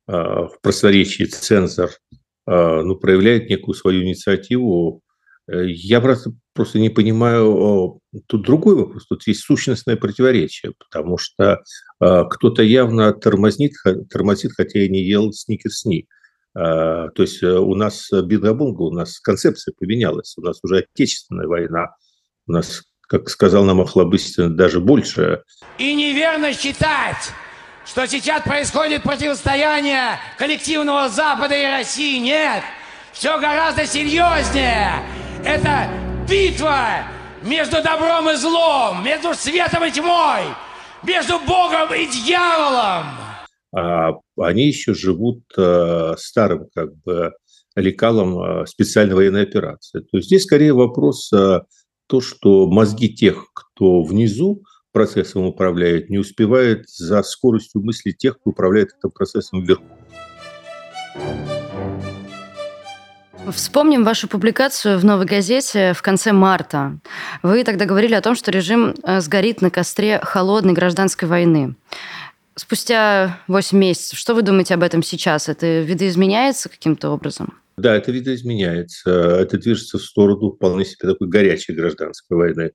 э, 0.09 0.12
в 0.12 0.59
просторечии 0.61 1.25
цензор 1.25 1.90
э, 1.90 2.83
ну, 2.83 2.97
проявляет 2.97 3.49
некую 3.49 3.75
свою 3.75 4.02
инициативу. 4.02 5.02
Я 5.50 6.02
просто, 6.02 6.33
просто 6.52 6.78
не 6.78 6.90
понимаю, 6.90 8.00
тут 8.26 8.43
другой 8.43 8.75
вопрос, 8.76 9.07
тут 9.07 9.26
есть 9.26 9.40
сущностное 9.40 9.97
противоречие, 9.97 10.75
потому 10.78 11.17
что 11.17 11.62
а, 12.00 12.25
кто-то 12.25 12.62
явно 12.62 13.14
тормознит, 13.14 13.73
тормозит, 14.11 14.52
хотя 14.55 14.81
и 14.81 14.90
не 14.90 15.02
ел 15.02 15.33
сникерсни. 15.33 16.07
А, 16.55 17.09
то 17.09 17.23
есть 17.23 17.43
э, 17.43 17.50
у 17.50 17.75
нас 17.75 18.11
бинго 18.11 18.83
у 18.83 18.93
нас 18.93 19.21
концепция 19.21 19.73
поменялась, 19.78 20.35
у 20.37 20.43
нас 20.43 20.59
уже 20.62 20.87
отечественная 20.93 21.47
война, 21.47 21.95
у 22.47 22.52
нас, 22.52 22.83
как 23.09 23.31
сказал 23.31 23.64
нам 23.64 23.81
Охлобыстин, 23.81 24.55
даже 24.55 24.81
больше. 24.81 25.43
И 25.78 25.95
неверно 25.95 26.52
считать, 26.52 27.33
что 27.87 28.07
сейчас 28.07 28.43
происходит 28.43 29.02
противостояние 29.02 30.19
коллективного 30.37 31.09
Запада 31.09 31.55
и 31.55 31.64
России. 31.64 32.19
Нет, 32.19 32.62
все 33.12 33.38
гораздо 33.40 33.87
серьезнее. 33.87 35.02
Это 35.45 35.88
битва 36.28 37.04
между 37.42 37.83
добром 37.83 38.30
и 38.30 38.37
злом, 38.37 39.04
между 39.04 39.35
светом 39.35 39.85
и 39.85 39.90
тьмой 39.90 40.45
между 41.02 41.38
Богом 41.47 41.92
и 41.95 42.07
дьяволом. 42.07 43.07
А 43.73 44.12
они 44.38 44.66
еще 44.66 44.95
живут 44.95 45.42
э, 45.57 46.14
старым 46.16 46.68
как 46.75 46.95
бы 47.02 47.35
лекалом 47.76 48.40
э, 48.40 48.66
специальной 48.66 49.14
военной 49.14 49.42
операции. 49.42 50.00
То 50.00 50.16
есть 50.16 50.28
здесь 50.28 50.45
скорее 50.45 50.73
вопрос 50.73 51.30
э, 51.33 51.61
то, 52.07 52.21
что 52.21 52.66
мозги 52.66 53.14
тех, 53.14 53.45
кто 53.52 54.02
внизу 54.02 54.62
процессом 54.92 55.45
управляет, 55.45 56.09
не 56.09 56.18
успевает 56.18 56.88
за 56.88 57.23
скоростью 57.23 57.83
мысли 57.83 58.12
тех, 58.12 58.38
кто 58.40 58.50
управляет 58.50 58.95
этим 58.99 59.11
процессом 59.11 59.62
вверху. 59.62 59.85
Вспомним 63.52 64.05
вашу 64.05 64.28
публикацию 64.28 64.99
в 64.99 65.05
«Новой 65.05 65.25
газете» 65.25 65.93
в 65.95 66.02
конце 66.02 66.33
марта. 66.33 66.99
Вы 67.43 67.64
тогда 67.64 67.87
говорили 67.87 68.14
о 68.14 68.21
том, 68.21 68.35
что 68.35 68.50
режим 68.50 68.95
э, 69.02 69.21
сгорит 69.21 69.62
на 69.62 69.71
костре 69.71 70.21
холодной 70.23 70.75
гражданской 70.75 71.28
войны. 71.28 71.75
Спустя 72.57 73.40
8 73.49 73.78
месяцев, 73.78 74.19
что 74.19 74.35
вы 74.35 74.43
думаете 74.43 74.75
об 74.75 74.83
этом 74.83 75.02
сейчас? 75.02 75.49
Это 75.49 75.81
видоизменяется 75.81 76.69
каким-то 76.69 77.11
образом? 77.11 77.55
Да, 77.76 77.95
это 77.95 78.11
видоизменяется. 78.11 79.11
Это 79.11 79.57
движется 79.57 79.99
в 79.99 80.02
сторону 80.02 80.50
вполне 80.50 80.85
себе 80.85 81.09
такой 81.11 81.28
горячей 81.28 81.73
гражданской 81.73 82.37
войны. 82.37 82.73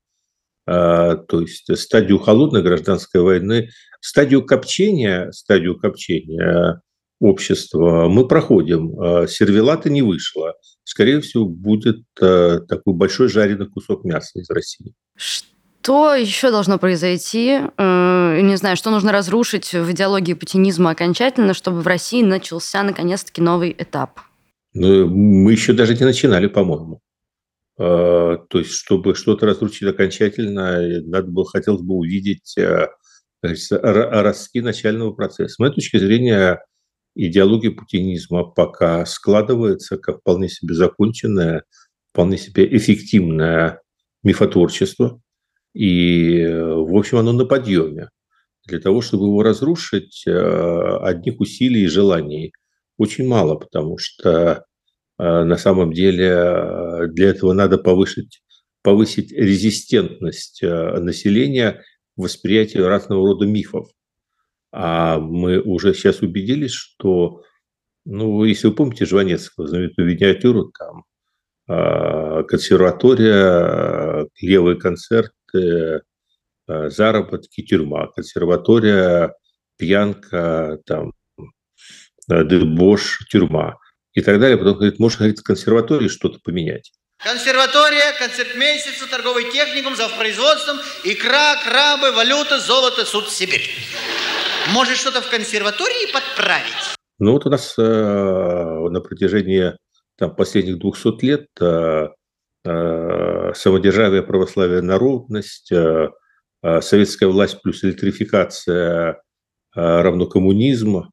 А, 0.65 1.18
то 1.18 1.42
есть 1.42 1.77
стадию 1.77 2.20
холодной 2.20 2.63
гражданской 2.63 3.22
войны, 3.22 3.70
стадию 4.00 4.46
копчения, 4.46 5.30
стадию 5.32 5.77
копчения 5.77 6.82
общества 7.20 8.08
мы 8.10 8.27
проходим. 8.27 9.00
А, 9.00 9.27
сервелата 9.27 9.89
не 9.89 10.01
вышло. 10.01 10.53
Скорее 10.84 11.22
всего, 11.22 11.46
будет 11.46 12.03
а, 12.22 12.60
такой 12.60 12.93
большой 12.93 13.29
жареный 13.29 13.67
кусок 13.67 14.03
мяса 14.03 14.39
из 14.39 14.50
России. 14.50 14.93
Что 15.15 16.15
еще 16.15 16.50
должно 16.51 16.79
произойти? 16.79 17.60
Э, 17.77 18.39
не 18.41 18.55
знаю, 18.55 18.77
что 18.77 18.89
нужно 18.89 19.12
разрушить 19.12 19.74
в 19.74 19.91
идеологии 19.91 20.34
путинизма 20.34 20.91
окончательно, 20.91 21.53
чтобы 21.53 21.82
в 21.82 21.88
России 21.88 22.24
начался 22.24 22.84
наконец-таки 22.84 23.41
новый 23.41 23.75
этап? 23.77 24.22
Ну, 24.74 25.08
мы 25.08 25.51
еще 25.51 25.74
даже 25.74 25.93
не 25.96 26.05
начинали, 26.05 26.48
по-моему. 26.48 27.01
А, 27.77 28.38
то 28.38 28.60
есть, 28.60 28.72
чтобы 28.72 29.13
что-то 29.15 29.46
разрушить 29.46 29.84
окончательно, 29.84 31.01
надо 31.05 31.27
было, 31.27 31.46
хотелось 31.46 31.82
бы 31.82 31.96
увидеть 31.96 32.55
ростки 33.41 34.62
начального 34.62 35.12
процесса. 35.12 35.55
С 35.55 35.60
моей 35.60 35.74
точки 35.74 35.98
зрения, 35.98 36.62
идеология 37.15 37.72
путинизма 37.72 38.43
пока 38.43 39.05
складывается 39.05 39.98
как 39.98 40.20
вполне 40.20 40.50
себе 40.50 40.74
законченное, 40.74 41.63
вполне 42.12 42.38
себе 42.38 42.65
эффективное 42.75 43.82
мифотворчество. 44.24 45.22
И, 45.74 46.46
в 46.46 46.96
общем, 46.96 47.17
оно 47.17 47.34
на 47.34 47.46
подъеме. 47.46 48.10
Для 48.65 48.79
того, 48.79 49.01
чтобы 49.01 49.25
его 49.25 49.43
разрушить, 49.43 50.24
э, 50.25 50.98
одних 51.01 51.39
усилий 51.41 51.84
и 51.84 51.88
желаний 51.88 52.53
очень 52.98 53.27
мало, 53.27 53.55
потому 53.55 53.98
что 53.98 54.29
э, 55.20 55.43
на 55.43 55.58
самом 55.58 55.91
деле 55.91 56.27
э, 56.27 57.08
для 57.10 57.29
этого 57.29 57.51
надо 57.53 57.77
повысить, 57.77 58.41
повысить 58.82 59.32
резистентность 59.34 60.62
населения 60.62 61.82
к 62.15 62.22
восприятию 62.22 62.88
разного 62.88 63.27
рода 63.27 63.46
мифов. 63.46 63.89
А 64.75 65.20
мы 65.20 65.62
уже 65.62 65.94
сейчас 65.94 66.22
убедились, 66.22 66.74
что, 66.74 67.44
ну, 68.06 68.44
если 68.44 68.68
вы 68.68 68.74
помните 68.74 69.06
Жванецкого, 69.06 69.68
знаменитую 69.68 70.08
миниатюру, 70.08 70.72
там, 70.77 71.03
а, 71.68 72.42
консерватория, 72.42 74.27
левые 74.42 74.80
концерты, 74.80 76.01
а, 76.68 76.89
заработки, 76.89 77.62
тюрьма, 77.62 78.08
консерватория, 78.08 79.36
пьянка, 79.77 80.80
там, 80.88 81.13
дебош, 82.27 83.20
тюрьма 83.30 83.77
и 84.13 84.22
так 84.22 84.39
далее. 84.39 84.58
Потом 84.58 84.74
говорит, 84.74 84.98
может, 84.98 85.20
говорит, 85.20 85.38
в 85.38 85.44
консерватории 85.44 86.08
что-то 86.08 86.39
поменять. 86.44 86.92
Консерватория, 87.20 88.12
концертмейстер, 88.18 89.08
торговый 89.08 89.51
техникум, 89.51 89.96
завпроизводством, 89.96 90.77
икра, 91.03 91.58
крабы, 91.63 92.12
валюта, 92.12 92.60
золото, 92.60 93.06
суд, 93.06 93.30
Сибирь. 93.30 93.70
Может, 94.72 94.98
что-то 94.98 95.22
в 95.22 95.29
консерватории 95.29 96.12
подправить? 96.13 96.96
Ну 97.20 97.34
вот 97.34 97.46
у 97.46 97.50
нас 97.50 97.75
э, 97.77 97.82
на 97.84 99.01
протяжении 99.01 99.74
там, 100.17 100.36
последних 100.36 100.79
200 100.79 101.25
лет 101.25 101.48
э, 101.60 102.08
э, 102.65 103.53
самодержавие, 103.55 104.24
православие, 104.24 104.82
народность, 104.82 105.72
э, 105.72 106.10
э, 106.63 106.82
советская 106.82 107.29
власть 107.29 107.62
плюс 107.62 107.84
электрификация 107.84 109.12
э, 109.12 109.15
равно 109.75 110.27
коммунизм, 110.27 111.10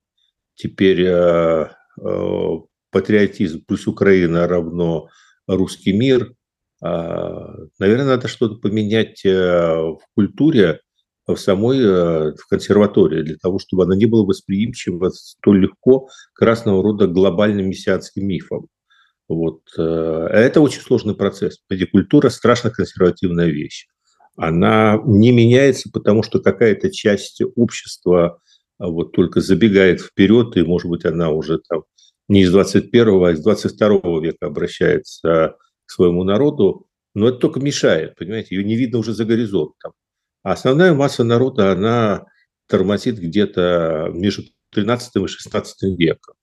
теперь 0.54 1.04
э, 1.06 1.70
э, 2.00 2.50
патриотизм 2.92 3.64
плюс 3.66 3.86
Украина 3.86 4.46
равно 4.46 5.08
русский 5.48 5.92
мир. 5.92 6.34
Э, 6.84 7.46
наверное, 7.78 8.06
надо 8.06 8.28
что-то 8.28 8.56
поменять 8.56 9.24
э, 9.24 9.30
в 9.30 10.00
культуре, 10.14 10.80
в 11.26 11.36
самой 11.36 11.78
э, 11.80 12.32
в 12.32 12.46
консерватории, 12.48 13.22
для 13.22 13.36
того, 13.36 13.58
чтобы 13.58 13.84
она 13.84 13.96
не 13.96 14.06
была 14.06 14.24
восприимчива 14.24 15.10
столь 15.10 15.62
легко 15.62 16.08
к 16.34 16.42
разного 16.42 16.82
рода 16.82 17.06
глобальным 17.06 17.68
мессианским 17.68 18.26
мифам. 18.26 18.66
Вот. 19.28 19.60
Э, 19.78 20.26
это 20.30 20.60
очень 20.60 20.80
сложный 20.80 21.14
процесс. 21.14 21.58
Культура 21.92 22.30
страшно 22.30 22.70
консервативная 22.70 23.48
вещь. 23.48 23.86
Она 24.36 25.00
не 25.04 25.32
меняется, 25.32 25.90
потому 25.92 26.22
что 26.22 26.40
какая-то 26.40 26.90
часть 26.90 27.42
общества 27.56 28.40
а, 28.78 28.88
вот 28.88 29.12
только 29.12 29.40
забегает 29.40 30.00
вперед, 30.00 30.56
и, 30.56 30.62
может 30.62 30.88
быть, 30.88 31.04
она 31.04 31.30
уже 31.30 31.60
там 31.68 31.82
не 32.28 32.42
из 32.42 32.50
21 32.50 33.24
а 33.24 33.32
из 33.32 33.40
22 33.42 34.20
века 34.20 34.46
обращается 34.46 35.56
к 35.84 35.90
своему 35.90 36.24
народу, 36.24 36.86
но 37.14 37.28
это 37.28 37.38
только 37.38 37.60
мешает, 37.60 38.14
понимаете, 38.16 38.54
ее 38.54 38.64
не 38.64 38.76
видно 38.76 38.98
уже 39.00 39.12
за 39.12 39.24
горизонтом. 39.24 39.92
А 40.42 40.52
основная 40.52 40.94
масса 40.94 41.24
народа, 41.24 41.72
она 41.72 42.24
тормозит 42.66 43.18
где-то 43.18 44.10
между 44.12 44.44
13 44.70 45.16
и 45.16 45.26
16 45.26 45.98
веком. 45.98 46.34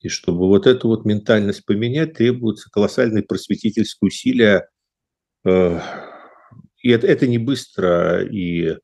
И 0.00 0.08
чтобы 0.08 0.48
вот 0.48 0.66
эту 0.66 0.88
вот 0.88 1.04
ментальность 1.04 1.64
поменять, 1.64 2.14
требуются 2.14 2.70
колоссальные 2.70 3.24
просветительские 3.24 4.08
усилия. 4.08 4.68
Э, 5.44 5.80
и 6.82 6.90
это, 6.90 7.06
это 7.06 7.26
не 7.26 7.38
быстро, 7.38 8.24
и 8.24 8.76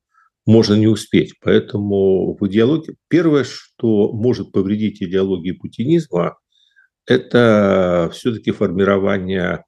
можно 0.46 0.74
не 0.74 0.88
успеть. 0.88 1.34
Поэтому 1.40 2.36
в 2.38 2.46
идеологии... 2.46 2.96
Первое, 3.08 3.44
что 3.44 4.12
может 4.12 4.52
повредить 4.52 5.02
идеологии 5.02 5.52
путинизма, 5.52 6.38
это 7.06 8.10
все-таки 8.12 8.50
формирование 8.50 9.64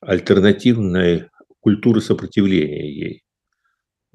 альтернативной 0.00 1.28
культуры 1.60 2.00
сопротивления 2.00 2.90
ей 2.90 3.22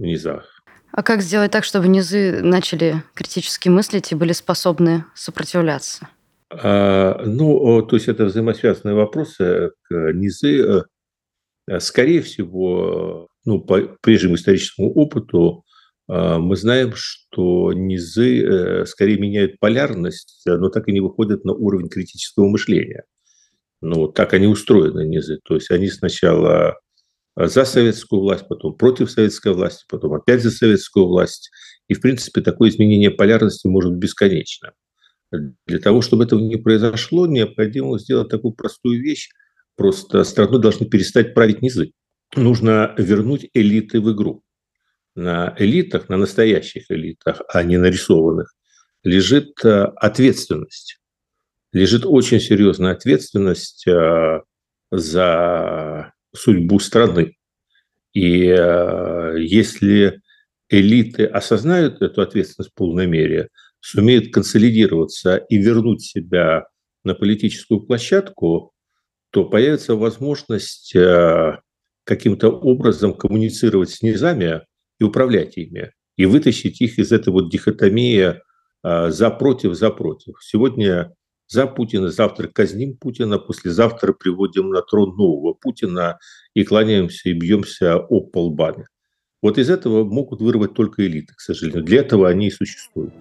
в 0.03 0.05
низах. 0.05 0.61
А 0.91 1.01
как 1.01 1.21
сделать 1.21 1.51
так, 1.51 1.63
чтобы 1.63 1.87
низы 1.87 2.41
начали 2.43 3.01
критически 3.15 3.69
мыслить 3.69 4.11
и 4.11 4.15
были 4.15 4.33
способны 4.33 5.05
сопротивляться? 5.15 6.07
А, 6.51 7.23
ну, 7.25 7.81
то 7.81 7.95
есть 7.95 8.07
это 8.07 8.25
взаимосвязанные 8.25 8.95
вопросы. 8.95 9.71
Низы, 9.89 10.83
э, 11.67 11.79
скорее 11.79 12.21
всего, 12.21 13.27
ну, 13.43 13.59
по 13.59 13.97
прежнему 14.01 14.35
историческому 14.35 14.91
опыту, 14.93 15.63
а, 16.07 16.37
мы 16.37 16.55
знаем, 16.57 16.91
что 16.95 17.73
низы 17.73 18.43
э, 18.43 18.85
скорее 18.85 19.17
меняют 19.17 19.59
полярность, 19.59 20.43
но 20.45 20.69
так 20.69 20.87
и 20.87 20.91
не 20.91 20.99
выходят 20.99 21.43
на 21.43 21.53
уровень 21.53 21.89
критического 21.89 22.47
мышления. 22.47 23.05
Ну, 23.81 24.09
так 24.09 24.33
они 24.33 24.45
устроены, 24.45 25.07
низы. 25.07 25.39
То 25.43 25.55
есть 25.55 25.71
они 25.71 25.87
сначала 25.87 26.75
за 27.35 27.65
советскую 27.65 28.21
власть, 28.21 28.47
потом 28.47 28.75
против 28.75 29.09
советской 29.09 29.53
власти, 29.53 29.85
потом 29.89 30.13
опять 30.13 30.43
за 30.43 30.51
советскую 30.51 31.07
власть. 31.07 31.49
И, 31.87 31.93
в 31.93 32.01
принципе, 32.01 32.41
такое 32.41 32.69
изменение 32.69 33.11
полярности 33.11 33.67
может 33.67 33.91
быть 33.91 34.01
бесконечно. 34.01 34.73
Для 35.65 35.79
того, 35.79 36.01
чтобы 36.01 36.25
этого 36.25 36.39
не 36.39 36.57
произошло, 36.57 37.25
необходимо 37.25 37.97
сделать 37.97 38.29
такую 38.29 38.53
простую 38.53 39.01
вещь. 39.01 39.29
Просто 39.75 40.23
страну 40.23 40.59
должны 40.59 40.85
перестать 40.85 41.33
править 41.33 41.61
низы. 41.61 41.91
Нужно 42.35 42.93
вернуть 42.97 43.49
элиты 43.53 43.99
в 43.99 44.11
игру. 44.13 44.43
На 45.15 45.55
элитах, 45.57 46.09
на 46.09 46.17
настоящих 46.17 46.89
элитах, 46.89 47.41
а 47.51 47.63
не 47.63 47.77
нарисованных, 47.77 48.53
лежит 49.03 49.53
э, 49.63 49.83
ответственность. 49.95 50.99
Лежит 51.71 52.05
очень 52.05 52.39
серьезная 52.39 52.93
ответственность 52.93 53.87
э, 53.87 54.41
за 54.91 56.12
судьбу 56.35 56.79
страны. 56.79 57.35
И 58.13 58.47
э, 58.47 59.35
если 59.39 60.21
элиты 60.69 61.25
осознают 61.25 62.01
эту 62.01 62.21
ответственность 62.21 62.71
в 62.71 62.75
полной 62.75 63.07
мере, 63.07 63.49
сумеют 63.79 64.33
консолидироваться 64.33 65.37
и 65.37 65.57
вернуть 65.57 66.01
себя 66.01 66.65
на 67.03 67.15
политическую 67.15 67.81
площадку, 67.81 68.71
то 69.31 69.45
появится 69.45 69.95
возможность 69.95 70.95
э, 70.95 71.59
каким-то 72.03 72.49
образом 72.49 73.13
коммуницировать 73.13 73.89
с 73.89 74.01
низами 74.01 74.61
и 74.99 75.03
управлять 75.03 75.57
ими, 75.57 75.91
и 76.15 76.25
вытащить 76.25 76.81
их 76.81 76.99
из 76.99 77.11
этой 77.11 77.29
вот 77.29 77.51
дихотомии 77.51 78.35
э, 78.83 79.09
за-против, 79.09 79.73
за-против. 79.73 80.35
Сегодня 80.41 81.13
за 81.53 81.67
Путина, 81.67 82.09
завтра 82.09 82.47
казним 82.47 82.97
Путина, 82.97 83.37
послезавтра 83.37 84.11
приводим 84.11 84.69
на 84.69 84.81
трон 84.81 85.15
нового 85.15 85.53
Путина 85.53 86.17
и 86.55 86.63
кланяемся 86.63 87.29
и 87.29 87.33
бьемся 87.33 87.93
об 87.93 88.31
полбами. 88.31 88.87
Вот 89.41 89.59
из 89.59 89.69
этого 89.69 90.03
могут 90.03 90.41
вырвать 90.41 90.73
только 90.73 91.05
элиты, 91.05 91.35
к 91.35 91.41
сожалению. 91.41 91.83
Для 91.83 91.99
этого 91.99 92.27
они 92.27 92.47
и 92.47 92.51
существуют. 92.51 93.13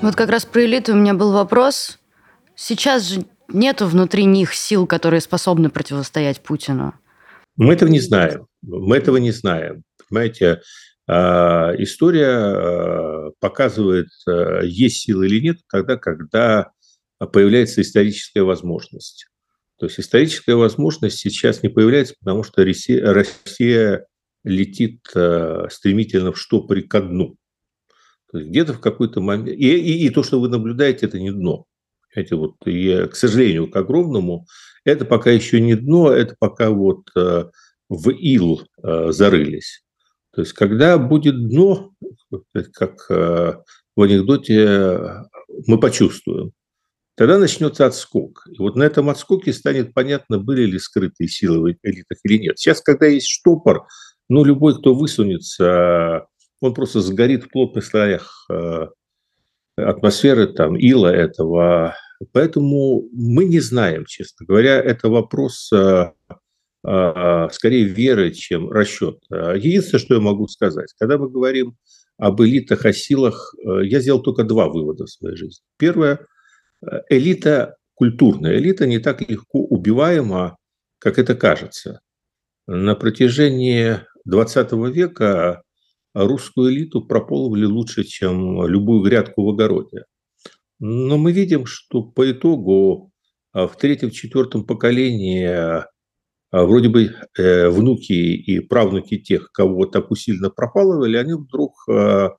Вот 0.00 0.14
как 0.14 0.30
раз 0.30 0.44
про 0.44 0.64
элиту 0.64 0.92
у 0.92 0.96
меня 0.96 1.14
был 1.14 1.32
вопрос. 1.32 1.98
Сейчас 2.54 3.08
же 3.08 3.24
нету 3.48 3.86
внутри 3.86 4.26
них 4.26 4.54
сил, 4.54 4.86
которые 4.86 5.20
способны 5.20 5.70
противостоять 5.70 6.40
Путину. 6.40 6.94
Мы 7.56 7.72
этого 7.72 7.88
не 7.88 8.00
знаем. 8.00 8.46
Мы 8.62 8.96
этого 8.96 9.16
не 9.16 9.32
знаем. 9.32 9.82
Понимаете, 10.08 10.60
история 11.08 12.28
а, 12.28 13.30
показывает, 13.40 14.08
а, 14.26 14.60
есть 14.60 14.98
силы 14.98 15.26
или 15.26 15.40
нет, 15.40 15.56
тогда, 15.70 15.96
когда 15.96 16.70
появляется 17.18 17.80
историческая 17.80 18.42
возможность. 18.42 19.26
То 19.78 19.86
есть 19.86 19.98
историческая 19.98 20.54
возможность 20.54 21.18
сейчас 21.18 21.62
не 21.62 21.70
появляется, 21.70 22.14
потому 22.20 22.42
что 22.42 22.62
Россия, 22.62 24.06
летит 24.44 25.00
стремительно 25.08 26.32
в 26.32 26.38
штопоре 26.38 26.82
ко 26.82 27.00
дну. 27.00 27.36
Где-то 28.32 28.74
в 28.74 28.80
какой-то 28.80 29.20
момент... 29.20 29.48
И, 29.48 29.76
и, 29.76 30.06
и 30.06 30.10
то, 30.10 30.22
что 30.22 30.40
вы 30.40 30.48
наблюдаете, 30.48 31.06
это 31.06 31.18
не 31.18 31.32
дно. 31.32 31.64
Эти 32.14 32.34
вот, 32.34 32.54
и, 32.64 33.06
к 33.10 33.16
сожалению, 33.16 33.70
к 33.70 33.76
огромному, 33.76 34.46
это 34.84 35.04
пока 35.04 35.30
еще 35.30 35.60
не 35.60 35.74
дно, 35.74 36.12
это 36.12 36.36
пока 36.38 36.70
вот 36.70 37.10
в 37.14 38.10
ил 38.10 38.66
зарылись. 38.82 39.82
То 40.34 40.42
есть, 40.42 40.52
когда 40.52 40.98
будет 40.98 41.48
дно, 41.48 41.92
как 42.74 43.06
э, 43.10 43.54
в 43.96 44.02
анекдоте, 44.02 45.24
мы 45.66 45.80
почувствуем, 45.80 46.52
тогда 47.16 47.38
начнется 47.38 47.86
отскок. 47.86 48.46
И 48.50 48.58
вот 48.58 48.76
на 48.76 48.84
этом 48.84 49.10
отскоке 49.10 49.52
станет 49.52 49.94
понятно, 49.94 50.38
были 50.38 50.62
ли 50.66 50.78
скрытые 50.78 51.28
силы 51.28 51.76
в 51.82 51.86
элитах 51.86 52.18
или 52.24 52.38
нет. 52.38 52.58
Сейчас, 52.58 52.80
когда 52.80 53.06
есть 53.06 53.28
штопор, 53.28 53.86
ну, 54.28 54.44
любой, 54.44 54.78
кто 54.78 54.94
высунется, 54.94 56.26
он 56.60 56.74
просто 56.74 57.00
сгорит 57.00 57.44
в 57.44 57.50
плотных 57.50 57.84
слоях 57.84 58.46
э, 58.50 58.86
атмосферы, 59.76 60.46
там, 60.48 60.76
ила 60.76 61.08
этого. 61.08 61.96
Поэтому 62.32 63.08
мы 63.12 63.44
не 63.44 63.60
знаем, 63.60 64.04
честно 64.06 64.44
говоря, 64.44 64.80
это 64.80 65.08
вопрос 65.08 65.72
э, 65.72 66.12
скорее 67.52 67.84
веры, 67.84 68.30
чем 68.32 68.70
расчет. 68.70 69.18
А, 69.30 69.54
единственное, 69.54 70.00
что 70.00 70.14
я 70.14 70.20
могу 70.20 70.48
сказать, 70.48 70.94
когда 70.98 71.18
мы 71.18 71.28
говорим 71.28 71.76
об 72.16 72.40
элитах, 72.42 72.84
о 72.84 72.92
силах, 72.92 73.54
э, 73.64 73.86
я 73.86 74.00
сделал 74.00 74.22
только 74.22 74.44
два 74.44 74.68
вывода 74.68 75.04
в 75.04 75.10
своей 75.10 75.36
жизни. 75.36 75.62
Первое, 75.78 76.26
э, 76.82 76.86
элита 77.10 77.76
культурная, 77.94 78.58
элита 78.58 78.86
не 78.86 78.98
так 78.98 79.28
легко 79.28 79.60
убиваема, 79.60 80.56
как 80.98 81.18
это 81.18 81.34
кажется. 81.34 82.00
На 82.66 82.94
протяжении 82.94 84.00
20 84.24 84.90
века 84.90 85.62
русскую 86.14 86.72
элиту 86.72 87.02
прополывали 87.06 87.64
лучше, 87.64 88.04
чем 88.04 88.66
любую 88.66 89.02
грядку 89.02 89.44
в 89.44 89.50
огороде. 89.50 90.04
Но 90.80 91.18
мы 91.18 91.32
видим, 91.32 91.66
что 91.66 92.02
по 92.02 92.30
итогу 92.30 93.10
а, 93.52 93.66
в 93.66 93.76
третьем-четвертом 93.76 94.64
поколении 94.64 95.44
а 95.46 95.86
вроде 96.52 96.88
бы 96.88 97.14
э, 97.36 97.68
внуки 97.68 98.12
и 98.12 98.60
правнуки 98.60 99.18
тех, 99.18 99.50
кого 99.52 99.86
так 99.86 100.10
усиленно 100.10 100.50
пропалывали, 100.50 101.16
они 101.16 101.34
вдруг 101.34 101.74
э, 101.88 102.30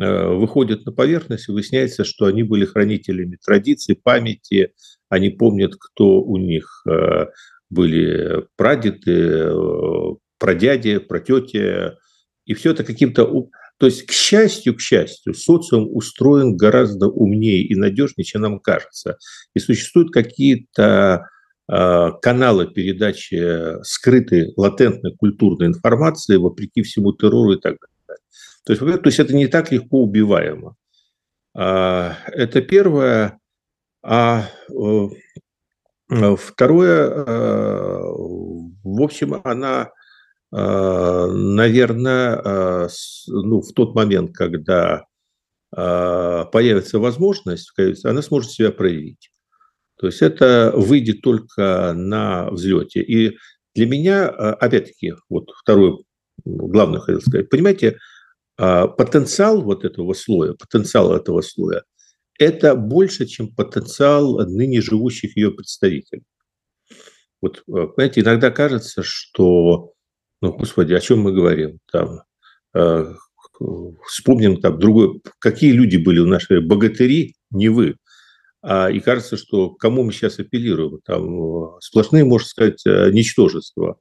э, 0.00 0.28
выходят 0.28 0.84
на 0.86 0.92
поверхность, 0.92 1.48
и 1.48 1.52
выясняется, 1.52 2.04
что 2.04 2.26
они 2.26 2.42
были 2.42 2.64
хранителями 2.64 3.38
традиций, 3.44 3.96
памяти, 3.96 4.72
они 5.08 5.30
помнят, 5.30 5.76
кто 5.78 6.20
у 6.20 6.36
них 6.38 6.84
были 7.70 8.44
прадеды, 8.56 9.52
прадяди, 10.38 10.98
протети, 10.98 11.92
и 12.46 12.54
все 12.54 12.72
это 12.72 12.82
каким-то... 12.82 13.48
То 13.78 13.86
есть, 13.86 14.06
к 14.06 14.12
счастью, 14.12 14.74
к 14.74 14.80
счастью, 14.80 15.34
социум 15.34 15.88
устроен 15.94 16.56
гораздо 16.56 17.08
умнее 17.08 17.62
и 17.62 17.74
надежнее, 17.74 18.24
чем 18.24 18.42
нам 18.42 18.58
кажется. 18.58 19.18
И 19.54 19.58
существуют 19.60 20.12
какие-то 20.12 21.28
каналы 21.66 22.66
передачи 22.66 23.82
скрытой, 23.82 24.52
латентной 24.56 25.16
культурной 25.16 25.68
информации 25.68 26.36
вопреки 26.36 26.82
всему 26.82 27.12
террору 27.12 27.52
и 27.52 27.60
так 27.60 27.76
далее. 27.80 28.20
То 28.64 28.72
есть, 28.72 29.02
то 29.02 29.08
есть 29.08 29.18
это 29.18 29.34
не 29.34 29.46
так 29.46 29.72
легко 29.72 30.02
убиваемо. 30.02 30.76
А, 31.56 32.16
это 32.26 32.60
первое. 32.62 33.38
А 34.02 34.48
э, 34.70 36.36
второе, 36.36 37.08
э, 37.08 38.02
в 38.84 39.02
общем, 39.02 39.40
она, 39.44 39.90
наверное, 40.50 42.36
ну, 43.26 43.60
в 43.60 43.72
тот 43.72 43.94
момент, 43.96 44.36
когда 44.36 45.04
появится 45.72 47.00
возможность, 47.00 47.72
она 48.04 48.22
сможет 48.22 48.52
себя 48.52 48.70
проявить. 48.70 49.32
То 49.96 50.06
есть 50.06 50.22
это 50.22 50.72
выйдет 50.74 51.22
только 51.22 51.92
на 51.94 52.50
взлете. 52.50 53.02
И 53.02 53.36
для 53.74 53.86
меня, 53.86 54.28
а, 54.28 54.54
опять-таки, 54.54 55.14
вот 55.28 55.50
второе 55.62 55.98
главное 56.44 57.00
хотел 57.00 57.20
сказать, 57.20 57.48
понимаете, 57.48 57.98
а, 58.56 58.88
потенциал 58.88 59.62
вот 59.62 59.84
этого 59.84 60.12
слоя, 60.14 60.54
потенциал 60.54 61.14
этого 61.14 61.40
слоя, 61.42 61.82
это 62.38 62.74
больше, 62.74 63.26
чем 63.26 63.54
потенциал 63.54 64.38
ныне 64.48 64.80
живущих 64.80 65.36
ее 65.36 65.52
представителей. 65.52 66.22
Вот, 67.40 67.62
а, 67.68 67.86
понимаете, 67.86 68.20
иногда 68.20 68.50
кажется, 68.50 69.02
что, 69.04 69.92
ну, 70.40 70.52
господи, 70.52 70.92
о 70.94 71.00
чем 71.00 71.20
мы 71.20 71.32
говорим? 71.32 71.78
Там, 71.90 72.20
вспомним 74.06 74.60
там 74.60 74.80
другой, 74.80 75.20
какие 75.38 75.70
люди 75.70 75.96
были 75.96 76.18
у 76.18 76.26
нашей 76.26 76.60
богатыри, 76.60 77.36
не 77.52 77.68
вы. 77.68 77.96
А, 78.66 78.90
и 78.90 78.98
кажется, 79.00 79.36
что 79.36 79.70
кому 79.70 80.02
мы 80.02 80.12
сейчас 80.12 80.38
апеллируем? 80.38 81.00
Там 81.04 81.78
сплошные, 81.80 82.24
можно 82.24 82.48
сказать, 82.48 82.82
ничтожества. 82.84 83.98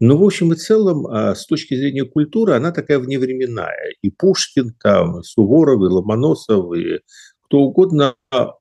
Но, 0.00 0.18
в 0.18 0.24
общем 0.24 0.52
и 0.52 0.56
целом, 0.56 1.06
а, 1.06 1.34
с 1.34 1.46
точки 1.46 1.74
зрения 1.74 2.04
культуры, 2.04 2.52
она 2.52 2.72
такая 2.72 2.98
вневременная. 2.98 3.94
И 4.02 4.10
Пушкин, 4.10 4.74
там, 4.82 5.20
и 5.20 5.22
Суворов, 5.22 5.80
и 5.80 5.86
Ломоносов, 5.86 6.76
и 6.76 7.00
кто 7.44 7.60
угодно, 7.60 8.14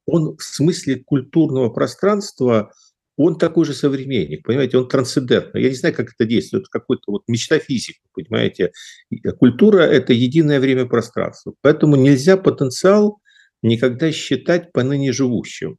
он 0.05 0.37
в 0.37 0.43
смысле 0.43 1.03
культурного 1.03 1.69
пространства, 1.69 2.71
он 3.17 3.37
такой 3.37 3.65
же 3.65 3.73
современник, 3.73 4.43
понимаете, 4.43 4.77
он 4.77 4.87
трансцендентный. 4.87 5.61
Я 5.61 5.69
не 5.69 5.75
знаю, 5.75 5.95
как 5.95 6.11
это 6.13 6.25
действует, 6.25 6.63
это 6.63 6.69
какой-то 6.71 7.03
вот 7.07 7.23
мечта 7.27 7.59
физика, 7.59 7.99
понимаете. 8.13 8.71
Культура– 9.39 9.79
это 9.81 10.13
единое 10.13 10.59
время 10.59 10.85
пространства. 10.85 11.53
Поэтому 11.61 11.95
нельзя 11.95 12.37
потенциал 12.37 13.19
никогда 13.63 14.11
считать 14.11 14.71
по 14.71 14.83
ныне 14.83 15.11
живущим. 15.11 15.77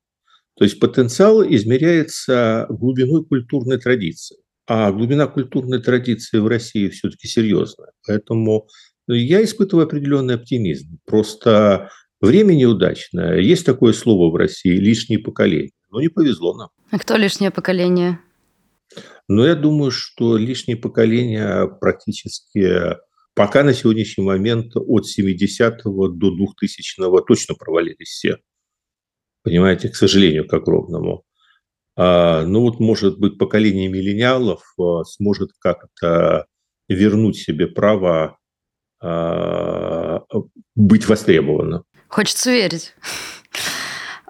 То 0.56 0.64
есть 0.64 0.80
потенциал 0.80 1.42
измеряется 1.42 2.66
глубиной 2.68 3.24
культурной 3.24 3.78
традиции. 3.78 4.36
А 4.66 4.90
глубина 4.92 5.26
культурной 5.26 5.82
традиции 5.82 6.38
в 6.38 6.46
России 6.46 6.88
все-таки 6.88 7.28
серьезная. 7.28 7.90
Поэтому 8.06 8.66
я 9.06 9.44
испытываю 9.44 9.84
определенный 9.84 10.36
оптимизм. 10.36 10.98
Просто 11.04 11.90
время 12.20 12.54
неудачное. 12.54 13.38
Есть 13.38 13.66
такое 13.66 13.92
слово 13.92 14.32
в 14.32 14.36
России– 14.36 14.76
лишнее 14.78 15.18
поколение. 15.18 15.72
Но 15.90 16.00
не 16.00 16.08
повезло 16.08 16.56
нам. 16.56 16.68
А 16.90 16.98
кто 16.98 17.16
лишнее 17.16 17.50
поколение? 17.50 18.20
Но 19.28 19.46
я 19.46 19.54
думаю, 19.54 19.90
что 19.90 20.36
лишнее 20.36 20.76
поколение 20.76 21.68
практически 21.80 22.96
пока 23.34 23.62
на 23.62 23.74
сегодняшний 23.74 24.24
момент 24.24 24.76
от 24.76 25.04
70-го 25.06 26.08
до 26.08 26.28
2000-го 26.28 27.20
точно 27.20 27.54
провалились 27.54 28.08
все. 28.08 28.38
Понимаете, 29.42 29.88
к 29.88 29.96
сожалению, 29.96 30.48
к 30.48 30.54
огромному. 30.54 31.24
А, 31.96 32.44
ну 32.44 32.60
вот, 32.62 32.80
может 32.80 33.18
быть, 33.18 33.38
поколение 33.38 33.88
миллениалов 33.88 34.62
а, 34.80 35.04
сможет 35.04 35.50
как-то 35.58 36.46
вернуть 36.88 37.36
себе 37.36 37.66
право 37.66 38.38
а, 39.00 40.22
быть 40.74 41.06
востребованным. 41.08 41.84
Хочется 42.08 42.50
верить. 42.50 42.94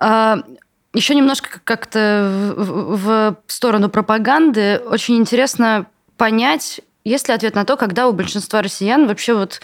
Еще 0.01 1.15
немножко 1.15 1.61
как-то 1.63 2.55
в 2.57 3.37
сторону 3.47 3.89
пропаганды. 3.89 4.79
Очень 4.79 5.17
интересно 5.17 5.87
понять, 6.17 6.81
есть 7.05 7.29
ли 7.29 7.35
ответ 7.35 7.55
на 7.55 7.65
то, 7.65 7.77
когда 7.77 8.09
у 8.09 8.13
большинства 8.13 8.63
россиян 8.63 9.07
вообще 9.07 9.35
вот 9.35 9.61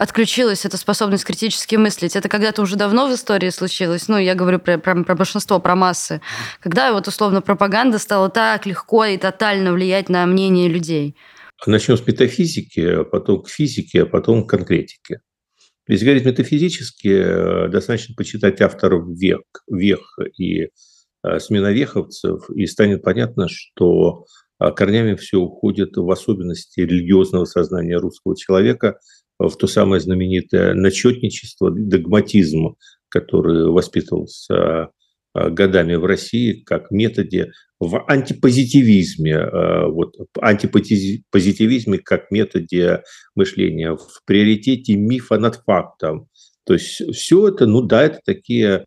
отключилась 0.00 0.64
эта 0.64 0.78
способность 0.78 1.24
критически 1.24 1.76
мыслить. 1.76 2.16
Это 2.16 2.28
когда-то 2.28 2.62
уже 2.62 2.76
давно 2.76 3.06
в 3.06 3.14
истории 3.14 3.50
случилось. 3.50 4.08
Ну, 4.08 4.16
я 4.16 4.34
говорю 4.34 4.58
про, 4.58 4.78
про, 4.78 5.04
про 5.04 5.14
большинство, 5.14 5.60
про 5.60 5.76
массы. 5.76 6.22
Когда 6.60 6.92
вот 6.92 7.06
условно 7.06 7.42
пропаганда 7.42 7.98
стала 7.98 8.30
так 8.30 8.64
легко 8.64 9.04
и 9.04 9.18
тотально 9.18 9.72
влиять 9.74 10.08
на 10.08 10.24
мнение 10.24 10.68
людей. 10.68 11.16
Начнем 11.66 11.98
с 11.98 12.06
метафизики, 12.06 12.80
а 12.80 13.04
потом 13.04 13.42
к 13.42 13.50
физике, 13.50 14.02
а 14.02 14.06
потом 14.06 14.46
к 14.46 14.50
конкретике. 14.50 15.20
Если 15.86 16.04
говорить 16.06 16.24
метафизически, 16.24 17.08
э, 17.08 17.68
достаточно 17.68 18.14
почитать 18.14 18.60
авторов 18.62 19.06
век, 19.08 19.44
вех 19.70 20.18
и 20.38 20.68
э, 21.22 21.38
сменовеховцев, 21.38 22.48
и 22.48 22.66
станет 22.66 23.02
понятно, 23.02 23.48
что 23.48 24.24
корнями 24.76 25.14
все 25.14 25.38
уходит 25.38 25.96
в 25.96 26.10
особенности 26.10 26.80
религиозного 26.80 27.44
сознания 27.46 27.96
русского 27.96 28.36
человека– 28.36 28.98
в 29.48 29.56
то 29.56 29.66
самое 29.66 30.00
знаменитое 30.00 30.74
начетничество, 30.74 31.70
догматизм, 31.70 32.76
который 33.08 33.70
воспитывался 33.70 34.90
а, 35.32 35.50
годами 35.50 35.94
в 35.94 36.04
России 36.04 36.62
как 36.64 36.90
методе 36.90 37.52
в 37.78 38.04
антипозитивизме, 38.06 39.38
а, 39.38 39.86
вот, 39.88 40.14
антипозитивизме 40.40 41.98
как 41.98 42.30
методе 42.30 43.02
мышления, 43.34 43.96
в 43.96 44.20
приоритете 44.26 44.96
мифа 44.96 45.38
над 45.38 45.56
фактом. 45.56 46.28
То 46.64 46.74
есть 46.74 47.02
все 47.14 47.48
это, 47.48 47.66
ну 47.66 47.80
да, 47.80 48.02
это 48.02 48.20
такие 48.24 48.84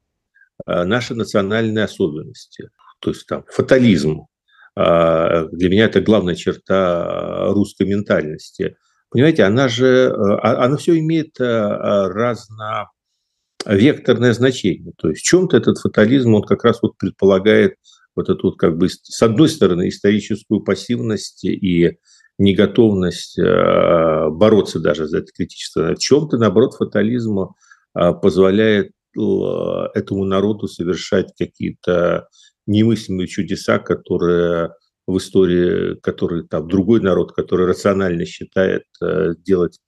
а, 0.65 0.85
наши 0.85 1.15
национальные 1.15 1.85
особенности. 1.85 2.69
То 2.99 3.09
есть 3.09 3.25
там 3.25 3.43
фатализм. 3.49 4.27
Для 4.75 5.69
меня 5.69 5.85
это 5.85 6.01
главная 6.01 6.35
черта 6.35 7.53
русской 7.53 7.87
ментальности– 7.87 8.75
Понимаете, 9.13 9.43
она 9.43 9.67
же, 9.67 10.11
а, 10.41 10.65
она 10.65 10.75
все 10.75 10.97
имеет 10.97 11.39
разновекторное 11.39 14.33
значение. 14.33 14.91
То 14.97 15.09
есть 15.09 15.21
в 15.21 15.23
чем-то 15.23 15.55
этот 15.55 15.77
фатализм, 15.77 16.33
он 16.33 16.41
как 16.41 16.63
раз 16.63 16.79
вот 16.81 16.97
предполагает 16.97 17.75
вот 18.15 18.29
эту 18.29 18.47
вот 18.47 18.57
как 18.57 18.75
бы 18.75 18.89
с 18.89 19.21
одной 19.21 19.49
стороны 19.49 19.89
историческую 19.89 20.61
пассивность 20.61 21.45
и 21.45 21.99
неготовность 22.39 23.37
бороться 23.37 24.79
даже 24.79 25.05
за 25.05 25.19
это 25.19 25.31
критичество. 25.31 25.93
В 25.93 25.99
чем-то, 25.99 26.37
наоборот, 26.37 26.73
фатализм 26.73 27.49
позволяет 27.93 28.93
этому 29.13 30.25
народу 30.25 30.67
совершать 30.67 31.31
какие-то 31.37 32.29
немыслимые 32.65 33.27
чудеса, 33.27 33.79
которые 33.79 34.71
в 35.05 35.17
истории, 35.17 35.95
который 36.01 36.47
там 36.47 36.67
другой 36.67 37.01
народ, 37.01 37.33
который 37.33 37.67
рационально 37.67 38.25
считает, 38.25 38.83
э, 39.01 39.33
делать 39.37 39.79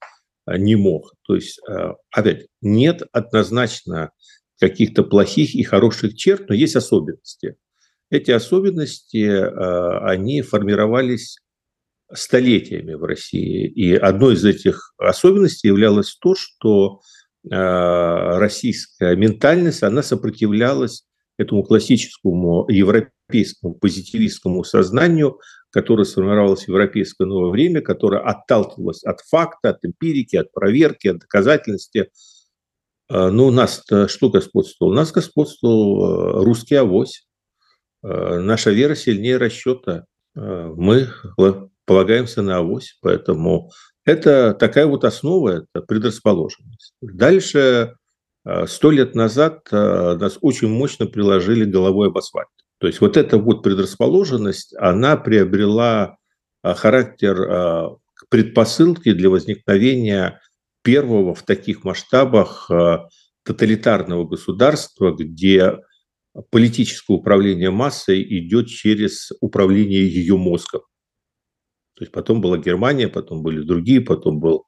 э, 0.47 0.57
не 0.57 0.75
мог. 0.75 1.13
То 1.23 1.35
есть, 1.35 1.59
э, 1.69 1.93
опять, 2.11 2.47
нет 2.61 3.03
однозначно 3.11 4.11
каких-то 4.59 5.03
плохих 5.03 5.55
и 5.55 5.63
хороших 5.63 6.15
черт, 6.15 6.49
но 6.49 6.55
есть 6.55 6.75
особенности. 6.75 7.55
Эти 8.09 8.31
особенности, 8.31 9.25
они 10.05 10.41
формировались 10.43 11.39
столетиями 12.13 12.93
в 12.93 13.03
России. 13.03 13.67
И 13.67 13.95
одной 13.95 14.35
из 14.35 14.45
этих 14.45 14.93
особенностей 14.97 15.67
являлось 15.67 16.15
то, 16.15 16.35
что 16.35 17.01
российская 17.43 19.15
ментальность, 19.15 19.81
она 19.83 20.03
сопротивлялась 20.03 21.05
этому 21.37 21.63
классическому 21.63 22.65
европейскому 22.69 23.75
позитивистскому 23.75 24.63
сознанию, 24.63 25.39
которое 25.69 26.05
сформировалось 26.05 26.65
в 26.65 26.69
европейское 26.69 27.27
новое 27.27 27.51
время, 27.51 27.81
которое 27.81 28.21
отталкивалось 28.21 29.03
от 29.03 29.21
факта, 29.21 29.71
от 29.71 29.83
эмпирики, 29.83 30.35
от 30.37 30.51
проверки, 30.51 31.07
от 31.09 31.19
доказательности. 31.19 32.09
А, 33.09 33.29
Но 33.29 33.31
ну, 33.31 33.47
у 33.47 33.51
нас 33.51 33.83
что 34.07 34.29
господствовало? 34.29 34.93
У 34.93 34.95
нас 34.95 35.11
господствовал 35.11 36.41
э, 36.41 36.43
русский 36.45 36.75
авось. 36.75 37.27
Э, 38.03 38.39
наша 38.39 38.71
вера 38.71 38.95
сильнее 38.95 39.37
расчета. 39.37 40.05
Э, 40.35 40.71
мы 40.75 41.09
полагаемся 41.85 42.41
на 42.41 42.57
авось, 42.57 42.97
поэтому 43.01 43.71
это 44.05 44.53
такая 44.53 44.85
вот 44.85 45.03
основа, 45.03 45.65
это 45.73 45.85
предрасположенность. 45.85 46.93
Дальше 47.01 47.59
Э, 47.59 48.04
сто 48.67 48.91
лет 48.91 49.15
назад 49.15 49.67
э, 49.71 50.17
нас 50.19 50.38
очень 50.41 50.69
мощно 50.69 51.08
приложили 51.08 51.65
головой 51.65 52.10
об 52.10 52.17
асфальт. 52.17 52.47
То 52.79 52.88
есть 52.88 53.01
вот 53.01 53.17
эта 53.17 53.38
вот 53.38 53.63
предрасположенность, 53.63 54.75
она 54.77 55.17
приобрела 55.17 56.17
э, 56.63 56.73
характер 56.73 57.97
предпосылки 58.29 59.12
для 59.13 59.29
возникновения 59.29 60.39
первого 60.84 61.36
в 61.36 61.43
таких 61.43 61.84
масштабах 61.84 62.69
тоталитарного 63.43 64.25
государства, 64.25 65.12
где 65.12 65.79
политическое 66.49 67.13
управление 67.13 67.71
массой 67.71 68.23
идет 68.39 68.67
через 68.67 69.31
управление 69.41 70.08
ее 70.08 70.38
мозгом. 70.38 70.81
То 71.95 72.03
есть 72.03 72.12
потом 72.12 72.41
была 72.41 72.58
Германия, 72.58 73.08
потом 73.08 73.41
были 73.41 73.62
другие, 73.62 74.01
потом 74.01 74.39
был 74.39 74.65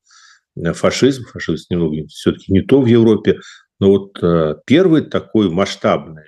фашизм. 0.73 1.23
Фашизм 1.25 1.65
немного 1.69 2.07
все-таки 2.07 2.51
не 2.51 2.61
то 2.61 2.81
в 2.81 2.85
Европе. 2.85 3.39
Но 3.79 3.89
вот 3.89 4.17
э, 4.21 4.55
первый 4.65 5.03
такой 5.03 5.49
масштабный, 5.49 6.23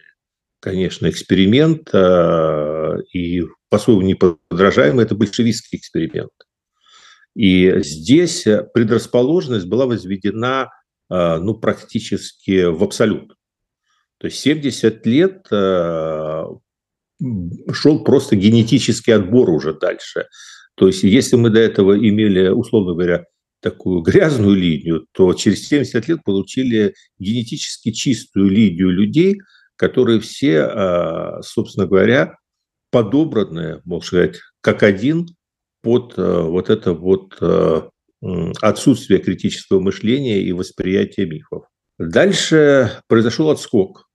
конечно, 0.59 1.09
эксперимент 1.09 1.89
э, 1.93 2.97
и 3.13 3.43
по-своему 3.69 4.01
неподражаемый– 4.03 5.05
это 5.05 5.15
большевистский 5.15 5.79
эксперимент. 5.79 6.31
И 7.35 7.81
здесь 7.81 8.43
предрасположенность 8.73 9.67
была 9.67 9.85
возведена 9.85 10.69
э, 11.09 11.37
ну, 11.37 11.55
практически 11.55 12.65
в 12.65 12.83
абсолют. 12.83 13.35
То 14.19 14.27
есть 14.27 14.39
70 14.39 15.05
лет 15.05 15.47
шел 17.71 18.03
просто 18.03 18.35
генетический 18.35 19.13
отбор 19.13 19.49
уже 19.49 19.73
дальше. 19.73 20.27
То 20.75 20.87
есть 20.87 21.03
если 21.03 21.37
мы 21.37 21.49
до 21.49 21.59
этого 21.59 21.97
имели, 21.97 22.49
условно 22.49 22.93
говоря, 22.93 23.23
такую 23.61 24.01
грязную 24.01 24.55
линию, 24.55 25.05
то 25.11 25.33
через 25.33 25.67
70 25.67 26.07
лет 26.07 26.23
получили 26.23 26.93
генетически 27.17 27.91
чистую 27.91 28.49
линию 28.49 28.89
людей, 28.89 29.39
которые 29.75 30.19
все, 30.19 30.61
а, 30.61 31.41
собственно 31.41 31.87
говоря, 31.87 32.35
подобраны, 32.91 33.81
можно 33.85 34.05
сказать, 34.05 34.39
как 34.61 34.83
один 34.83 35.27
под 35.81 36.13
а, 36.17 36.43
вот 36.43 36.69
это 36.69 36.93
вот 36.93 37.37
а, 37.41 37.89
отсутствие 38.61 39.19
критического 39.19 39.79
мышления 39.79 40.41
и 40.41 40.51
восприятия 40.51 41.25
мифов. 41.25 41.65
Дальше 41.97 43.01
произошел 43.07 43.49
отскок. 43.49 44.09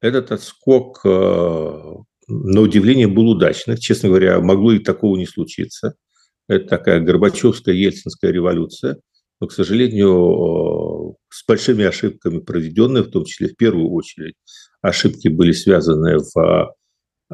Этот 0.00 0.32
отскок, 0.32 1.04
на 1.04 2.60
удивление, 2.60 3.06
был 3.06 3.28
удачным. 3.28 3.76
Честно 3.76 4.08
говоря, 4.08 4.40
могло 4.40 4.72
и 4.72 4.78
такого 4.78 5.16
не 5.16 5.26
случиться. 5.26 5.94
Это 6.48 6.66
такая 6.66 7.00
Горбачевская, 7.00 7.74
Ельцинская 7.74 8.32
революция, 8.32 8.98
но, 9.40 9.46
к 9.46 9.52
сожалению, 9.52 11.16
с 11.28 11.44
большими 11.46 11.84
ошибками 11.84 12.40
проведенные, 12.40 13.02
в 13.02 13.10
том 13.10 13.24
числе 13.24 13.48
в 13.48 13.56
первую 13.56 13.90
очередь, 13.90 14.34
ошибки 14.82 15.28
были 15.28 15.52
связаны 15.52 16.18
в 16.18 16.74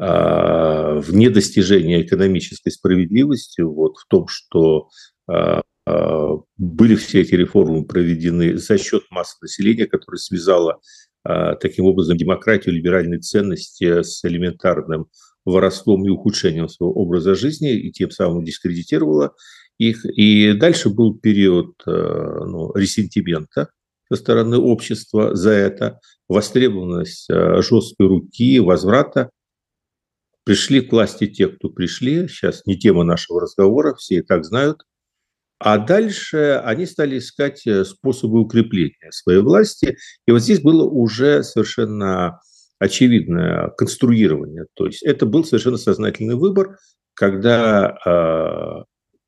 а, 0.01 0.99
в 1.01 1.13
недостижении 1.13 2.01
экономической 2.01 2.69
справедливости, 2.69 3.59
вот, 3.61 3.97
в 3.97 4.07
том, 4.07 4.27
что 4.29 4.87
а, 5.27 5.61
были 6.57 6.95
все 6.95 7.21
эти 7.21 7.35
реформы 7.35 7.83
проведены 7.85 8.57
за 8.57 8.77
счет 8.77 9.03
массы 9.09 9.35
населения, 9.41 9.87
которое 9.87 10.17
связало 10.17 10.79
таким 11.59 11.85
образом 11.85 12.15
демократию, 12.15 12.75
либеральные 12.75 13.19
ценности 13.19 14.03
с 14.03 14.23
элементарным 14.23 15.07
воровством 15.45 16.05
и 16.05 16.09
ухудшением 16.09 16.69
своего 16.69 16.93
образа 16.93 17.35
жизни, 17.35 17.71
и 17.73 17.91
тем 17.91 18.11
самым 18.11 18.43
дискредитировало 18.43 19.33
их. 19.77 20.05
И 20.05 20.53
дальше 20.53 20.89
был 20.89 21.17
период 21.17 21.73
ну, 21.85 22.73
ресентимента 22.75 23.69
со 24.09 24.15
стороны 24.15 24.57
общества 24.57 25.35
за 25.35 25.51
это, 25.51 25.99
востребованность 26.27 27.27
жесткой 27.29 28.07
руки, 28.07 28.59
возврата 28.59 29.29
Пришли 30.49 30.81
к 30.81 30.91
власти 30.91 31.27
те, 31.27 31.47
кто 31.47 31.69
пришли, 31.69 32.27
сейчас 32.27 32.65
не 32.65 32.75
тема 32.75 33.03
нашего 33.03 33.39
разговора, 33.39 33.93
все 33.93 34.15
и 34.15 34.21
так 34.21 34.43
знают. 34.43 34.81
А 35.59 35.77
дальше 35.77 36.59
они 36.65 36.87
стали 36.87 37.19
искать 37.19 37.67
э, 37.67 37.85
способы 37.85 38.39
укрепления 38.39 39.11
своей 39.11 39.41
власти. 39.41 39.95
И 40.25 40.31
вот 40.31 40.39
здесь 40.39 40.59
было 40.59 40.85
уже 40.85 41.43
совершенно 41.43 42.39
очевидное 42.79 43.69
конструирование. 43.77 44.65
То 44.73 44.85
есть 44.85 45.03
это 45.03 45.25
был 45.25 45.43
совершенно 45.43 45.77
сознательный 45.77 46.35
выбор, 46.35 46.77
когда 47.13 47.97
э, 48.05 48.83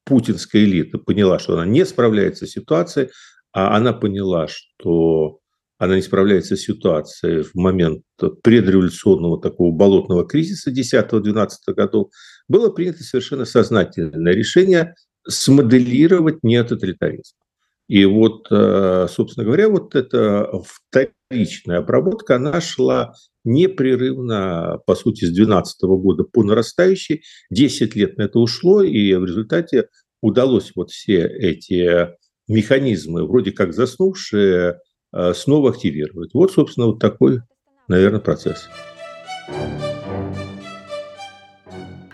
путинская 0.06 0.64
элита 0.64 0.98
поняла, 0.98 1.38
что 1.40 1.54
она 1.54 1.66
не 1.66 1.86
справляется 1.86 2.48
с 2.48 2.52
ситуацией, 2.52 3.10
а 3.52 3.76
она 3.76 3.94
поняла, 3.94 4.48
что 4.48 5.40
она 5.78 5.96
не 5.96 6.02
справляется 6.02 6.56
с 6.56 6.62
ситуацией 6.62 7.44
в 7.44 7.56
момент 7.56 8.04
предреволюционного 8.44 9.42
такого 9.42 9.76
болотного 9.76 10.26
кризиса 10.26 10.72
10-12 10.72 11.48
годов, 11.76 12.10
было 12.48 12.70
принято 12.70 13.04
совершенно 13.04 13.46
сознательное 13.46 14.34
решение 14.34 14.96
смоделировать 15.28 16.44
нетоталитаризм. 16.44 17.36
И 17.88 18.06
вот, 18.06 18.48
э, 18.52 19.08
собственно 19.10 19.46
говоря, 19.46 19.70
вот 19.70 19.96
эта 19.96 20.50
вторичная 21.32 21.80
обработка, 21.80 22.36
она 22.36 22.60
шла 22.62 23.14
непрерывно, 23.44 24.80
по 24.86 24.96
сути, 24.96 25.26
с 25.26 25.30
2012 25.30 25.82
года 25.84 26.24
по 26.24 26.44
нарастающей. 26.44 27.24
10 27.50 27.96
лет 27.96 28.18
на 28.18 28.24
это 28.24 28.40
ушло, 28.40 28.84
и 28.84 29.14
в 29.16 29.26
результате 29.26 29.88
удалось 30.22 30.72
вот 30.76 30.92
все 30.92 31.26
эти 31.26 32.10
механизмы, 32.48 33.26
вроде 33.26 33.52
как 33.52 33.74
заснувшие, 33.74 34.78
Э, 35.14 35.34
снова 35.34 35.72
активировать. 35.72 36.34
Вот, 36.34 36.54
собственно, 36.54 36.88
вот 36.88 37.00
такой, 37.00 37.42
наверное, 37.88 38.22
процесс. 38.22 38.70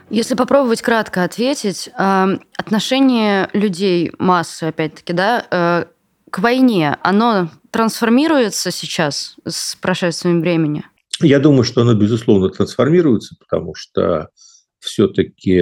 Если 0.09 0.35
попробовать 0.35 0.81
кратко 0.81 1.23
ответить, 1.23 1.89
э, 1.89 2.25
отношение 2.57 3.49
людей, 3.53 4.11
массы, 4.17 4.63
опять-таки, 4.63 5.13
да, 5.13 5.45
э, 5.51 5.85
к 6.31 6.39
войне, 6.39 6.97
оно 7.03 7.49
трансформируется 7.77 8.71
сейчас 8.71 9.35
с 9.47 9.75
прошествием 9.75 10.41
времени? 10.41 10.83
Я 11.21 11.37
думаю, 11.37 11.63
что 11.63 11.81
оно, 11.81 11.93
безусловно, 11.93 12.49
трансформируется, 12.49 13.35
потому 13.39 13.75
что 13.75 14.29
все-таки, 14.79 15.61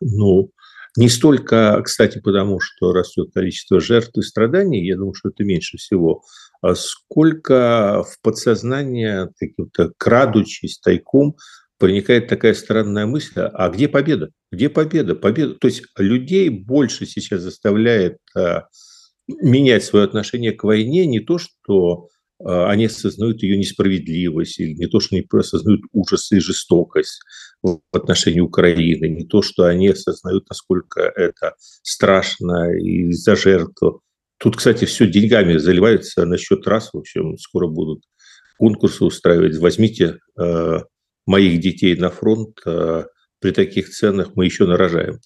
ну, 0.00 0.50
не 0.96 1.10
столько, 1.10 1.82
кстати, 1.84 2.18
потому 2.18 2.60
что 2.60 2.94
растет 2.94 3.28
количество 3.34 3.78
жертв 3.78 4.16
и 4.16 4.22
страданий, 4.22 4.86
я 4.86 4.96
думаю, 4.96 5.12
что 5.12 5.28
это 5.28 5.44
меньше 5.44 5.76
всего, 5.76 6.22
а 6.62 6.74
сколько 6.74 8.02
в 8.02 8.18
подсознание, 8.22 9.28
каким-то 9.38 9.92
крадучись, 9.98 10.78
тайком, 10.78 11.36
проникает 11.78 12.28
такая 12.28 12.54
странная 12.54 13.04
мысль, 13.04 13.38
а 13.38 13.68
где 13.68 13.86
победа? 13.86 14.30
Где 14.50 14.70
победа? 14.70 15.14
Победа. 15.14 15.56
То 15.56 15.68
есть 15.68 15.82
людей 15.98 16.48
больше 16.48 17.04
сейчас 17.04 17.42
заставляет 17.42 18.16
а, 18.34 18.62
менять 19.28 19.84
свое 19.84 20.04
отношение 20.04 20.52
к 20.52 20.64
войне 20.64 21.06
не 21.06 21.20
то, 21.20 21.38
что 21.38 22.08
а, 22.44 22.70
они 22.70 22.86
осознают 22.86 23.42
ее 23.42 23.56
несправедливость, 23.56 24.60
или 24.60 24.74
не 24.74 24.86
то, 24.86 25.00
что 25.00 25.16
они 25.16 25.26
осознают 25.32 25.82
ужас 25.92 26.30
и 26.32 26.38
жестокость 26.38 27.20
в 27.62 27.80
отношении 27.92 28.40
Украины, 28.40 29.08
не 29.08 29.26
то, 29.26 29.42
что 29.42 29.64
они 29.64 29.88
осознают, 29.88 30.48
насколько 30.48 31.00
это 31.00 31.54
страшно 31.82 32.76
и 32.76 33.10
за 33.12 33.36
жертву. 33.36 34.02
Тут, 34.38 34.56
кстати, 34.56 34.84
все 34.84 35.06
деньгами 35.06 35.56
заливается 35.56 36.26
на 36.26 36.36
счет 36.36 36.66
раз, 36.66 36.90
в 36.92 36.98
общем, 36.98 37.38
скоро 37.38 37.68
будут 37.68 38.02
конкурсы 38.58 39.04
устраивать. 39.04 39.56
Возьмите 39.56 40.18
э, 40.38 40.78
моих 41.26 41.60
детей 41.60 41.96
на 41.96 42.10
фронт, 42.10 42.58
э, 42.66 43.04
при 43.40 43.50
таких 43.52 43.88
ценах 43.88 44.34
мы 44.34 44.44
еще 44.44 44.66
нарожаем. 44.66 45.20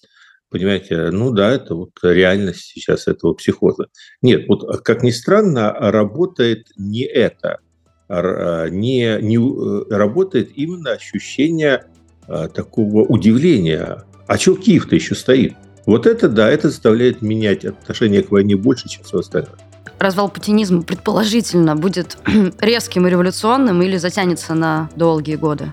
Понимаете, 0.51 1.11
ну 1.11 1.31
да, 1.31 1.51
это 1.51 1.75
вот 1.75 1.91
реальность 2.03 2.73
сейчас 2.73 3.07
этого 3.07 3.33
психоза. 3.33 3.87
Нет, 4.21 4.49
вот 4.49 4.83
как 4.83 5.01
ни 5.01 5.11
странно, 5.11 5.71
работает 5.71 6.67
не 6.75 7.03
это, 7.03 7.59
а, 8.09 8.67
не, 8.67 9.17
не 9.21 9.37
э, 9.37 9.83
работает 9.89 10.51
именно 10.55 10.91
ощущение 10.91 11.85
а, 12.27 12.49
такого 12.49 13.05
удивления. 13.05 14.03
А 14.27 14.37
что 14.37 14.55
Киев-то 14.55 14.93
еще 14.93 15.15
стоит? 15.15 15.53
Вот 15.85 16.05
это, 16.05 16.27
да, 16.27 16.49
это 16.51 16.69
заставляет 16.69 17.21
менять 17.21 17.63
отношение 17.63 18.21
к 18.21 18.31
войне 18.31 18.57
больше, 18.57 18.89
чем 18.89 19.05
все 19.05 19.19
остальное. 19.19 19.55
Развал 19.99 20.29
путинизма 20.29 20.81
предположительно 20.81 21.77
будет 21.77 22.17
резким 22.59 23.07
и 23.07 23.09
революционным 23.09 23.81
или 23.81 23.95
затянется 23.95 24.53
на 24.53 24.89
долгие 24.97 25.37
годы? 25.37 25.71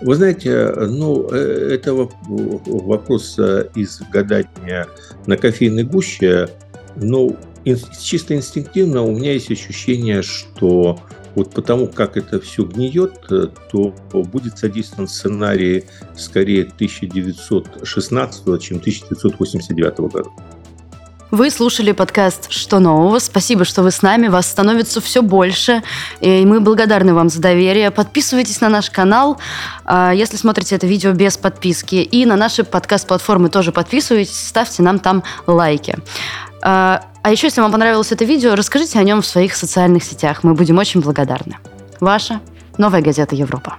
Вы 0.00 0.14
знаете, 0.14 0.72
ну, 0.76 1.28
э, 1.30 1.74
это 1.74 1.94
вопрос 1.94 3.38
э, 3.38 3.68
из 3.74 4.00
гадания 4.10 4.86
на 5.26 5.36
кофейной 5.36 5.84
гуще. 5.84 6.48
Ну, 6.96 7.36
чисто 8.00 8.34
инстинктивно 8.34 9.02
у 9.02 9.14
меня 9.14 9.32
есть 9.32 9.50
ощущение, 9.50 10.22
что 10.22 10.98
вот 11.34 11.52
потому 11.52 11.86
как 11.86 12.16
это 12.16 12.40
все 12.40 12.64
гниет, 12.64 13.12
э, 13.30 13.48
то 13.70 13.94
будет 14.12 14.58
задействован 14.58 15.06
сценарий 15.06 15.84
скорее 16.16 16.62
1916, 16.64 18.60
чем 18.60 18.78
1989 18.78 19.98
года. 19.98 20.30
Вы 21.30 21.50
слушали 21.50 21.92
подкаст 21.92 22.50
«Что 22.50 22.80
нового?». 22.80 23.20
Спасибо, 23.20 23.64
что 23.64 23.84
вы 23.84 23.92
с 23.92 24.02
нами. 24.02 24.26
Вас 24.26 24.48
становится 24.48 25.00
все 25.00 25.22
больше. 25.22 25.84
И 26.20 26.44
мы 26.44 26.60
благодарны 26.60 27.14
вам 27.14 27.28
за 27.28 27.40
доверие. 27.40 27.92
Подписывайтесь 27.92 28.60
на 28.60 28.68
наш 28.68 28.90
канал, 28.90 29.38
а, 29.84 30.12
если 30.12 30.36
смотрите 30.36 30.74
это 30.74 30.88
видео 30.88 31.12
без 31.12 31.36
подписки. 31.36 31.96
И 31.96 32.26
на 32.26 32.34
наши 32.34 32.64
подкаст-платформы 32.64 33.48
тоже 33.48 33.70
подписывайтесь. 33.70 34.48
Ставьте 34.48 34.82
нам 34.82 34.98
там 34.98 35.22
лайки. 35.46 35.96
А, 36.62 37.04
а 37.22 37.30
еще, 37.30 37.46
если 37.46 37.60
вам 37.60 37.70
понравилось 37.70 38.10
это 38.10 38.24
видео, 38.24 38.56
расскажите 38.56 38.98
о 38.98 39.04
нем 39.04 39.22
в 39.22 39.26
своих 39.26 39.54
социальных 39.54 40.02
сетях. 40.02 40.42
Мы 40.42 40.54
будем 40.54 40.78
очень 40.78 41.00
благодарны. 41.00 41.58
Ваша 42.00 42.40
«Новая 42.76 43.02
газета 43.02 43.36
Европа». 43.36 43.76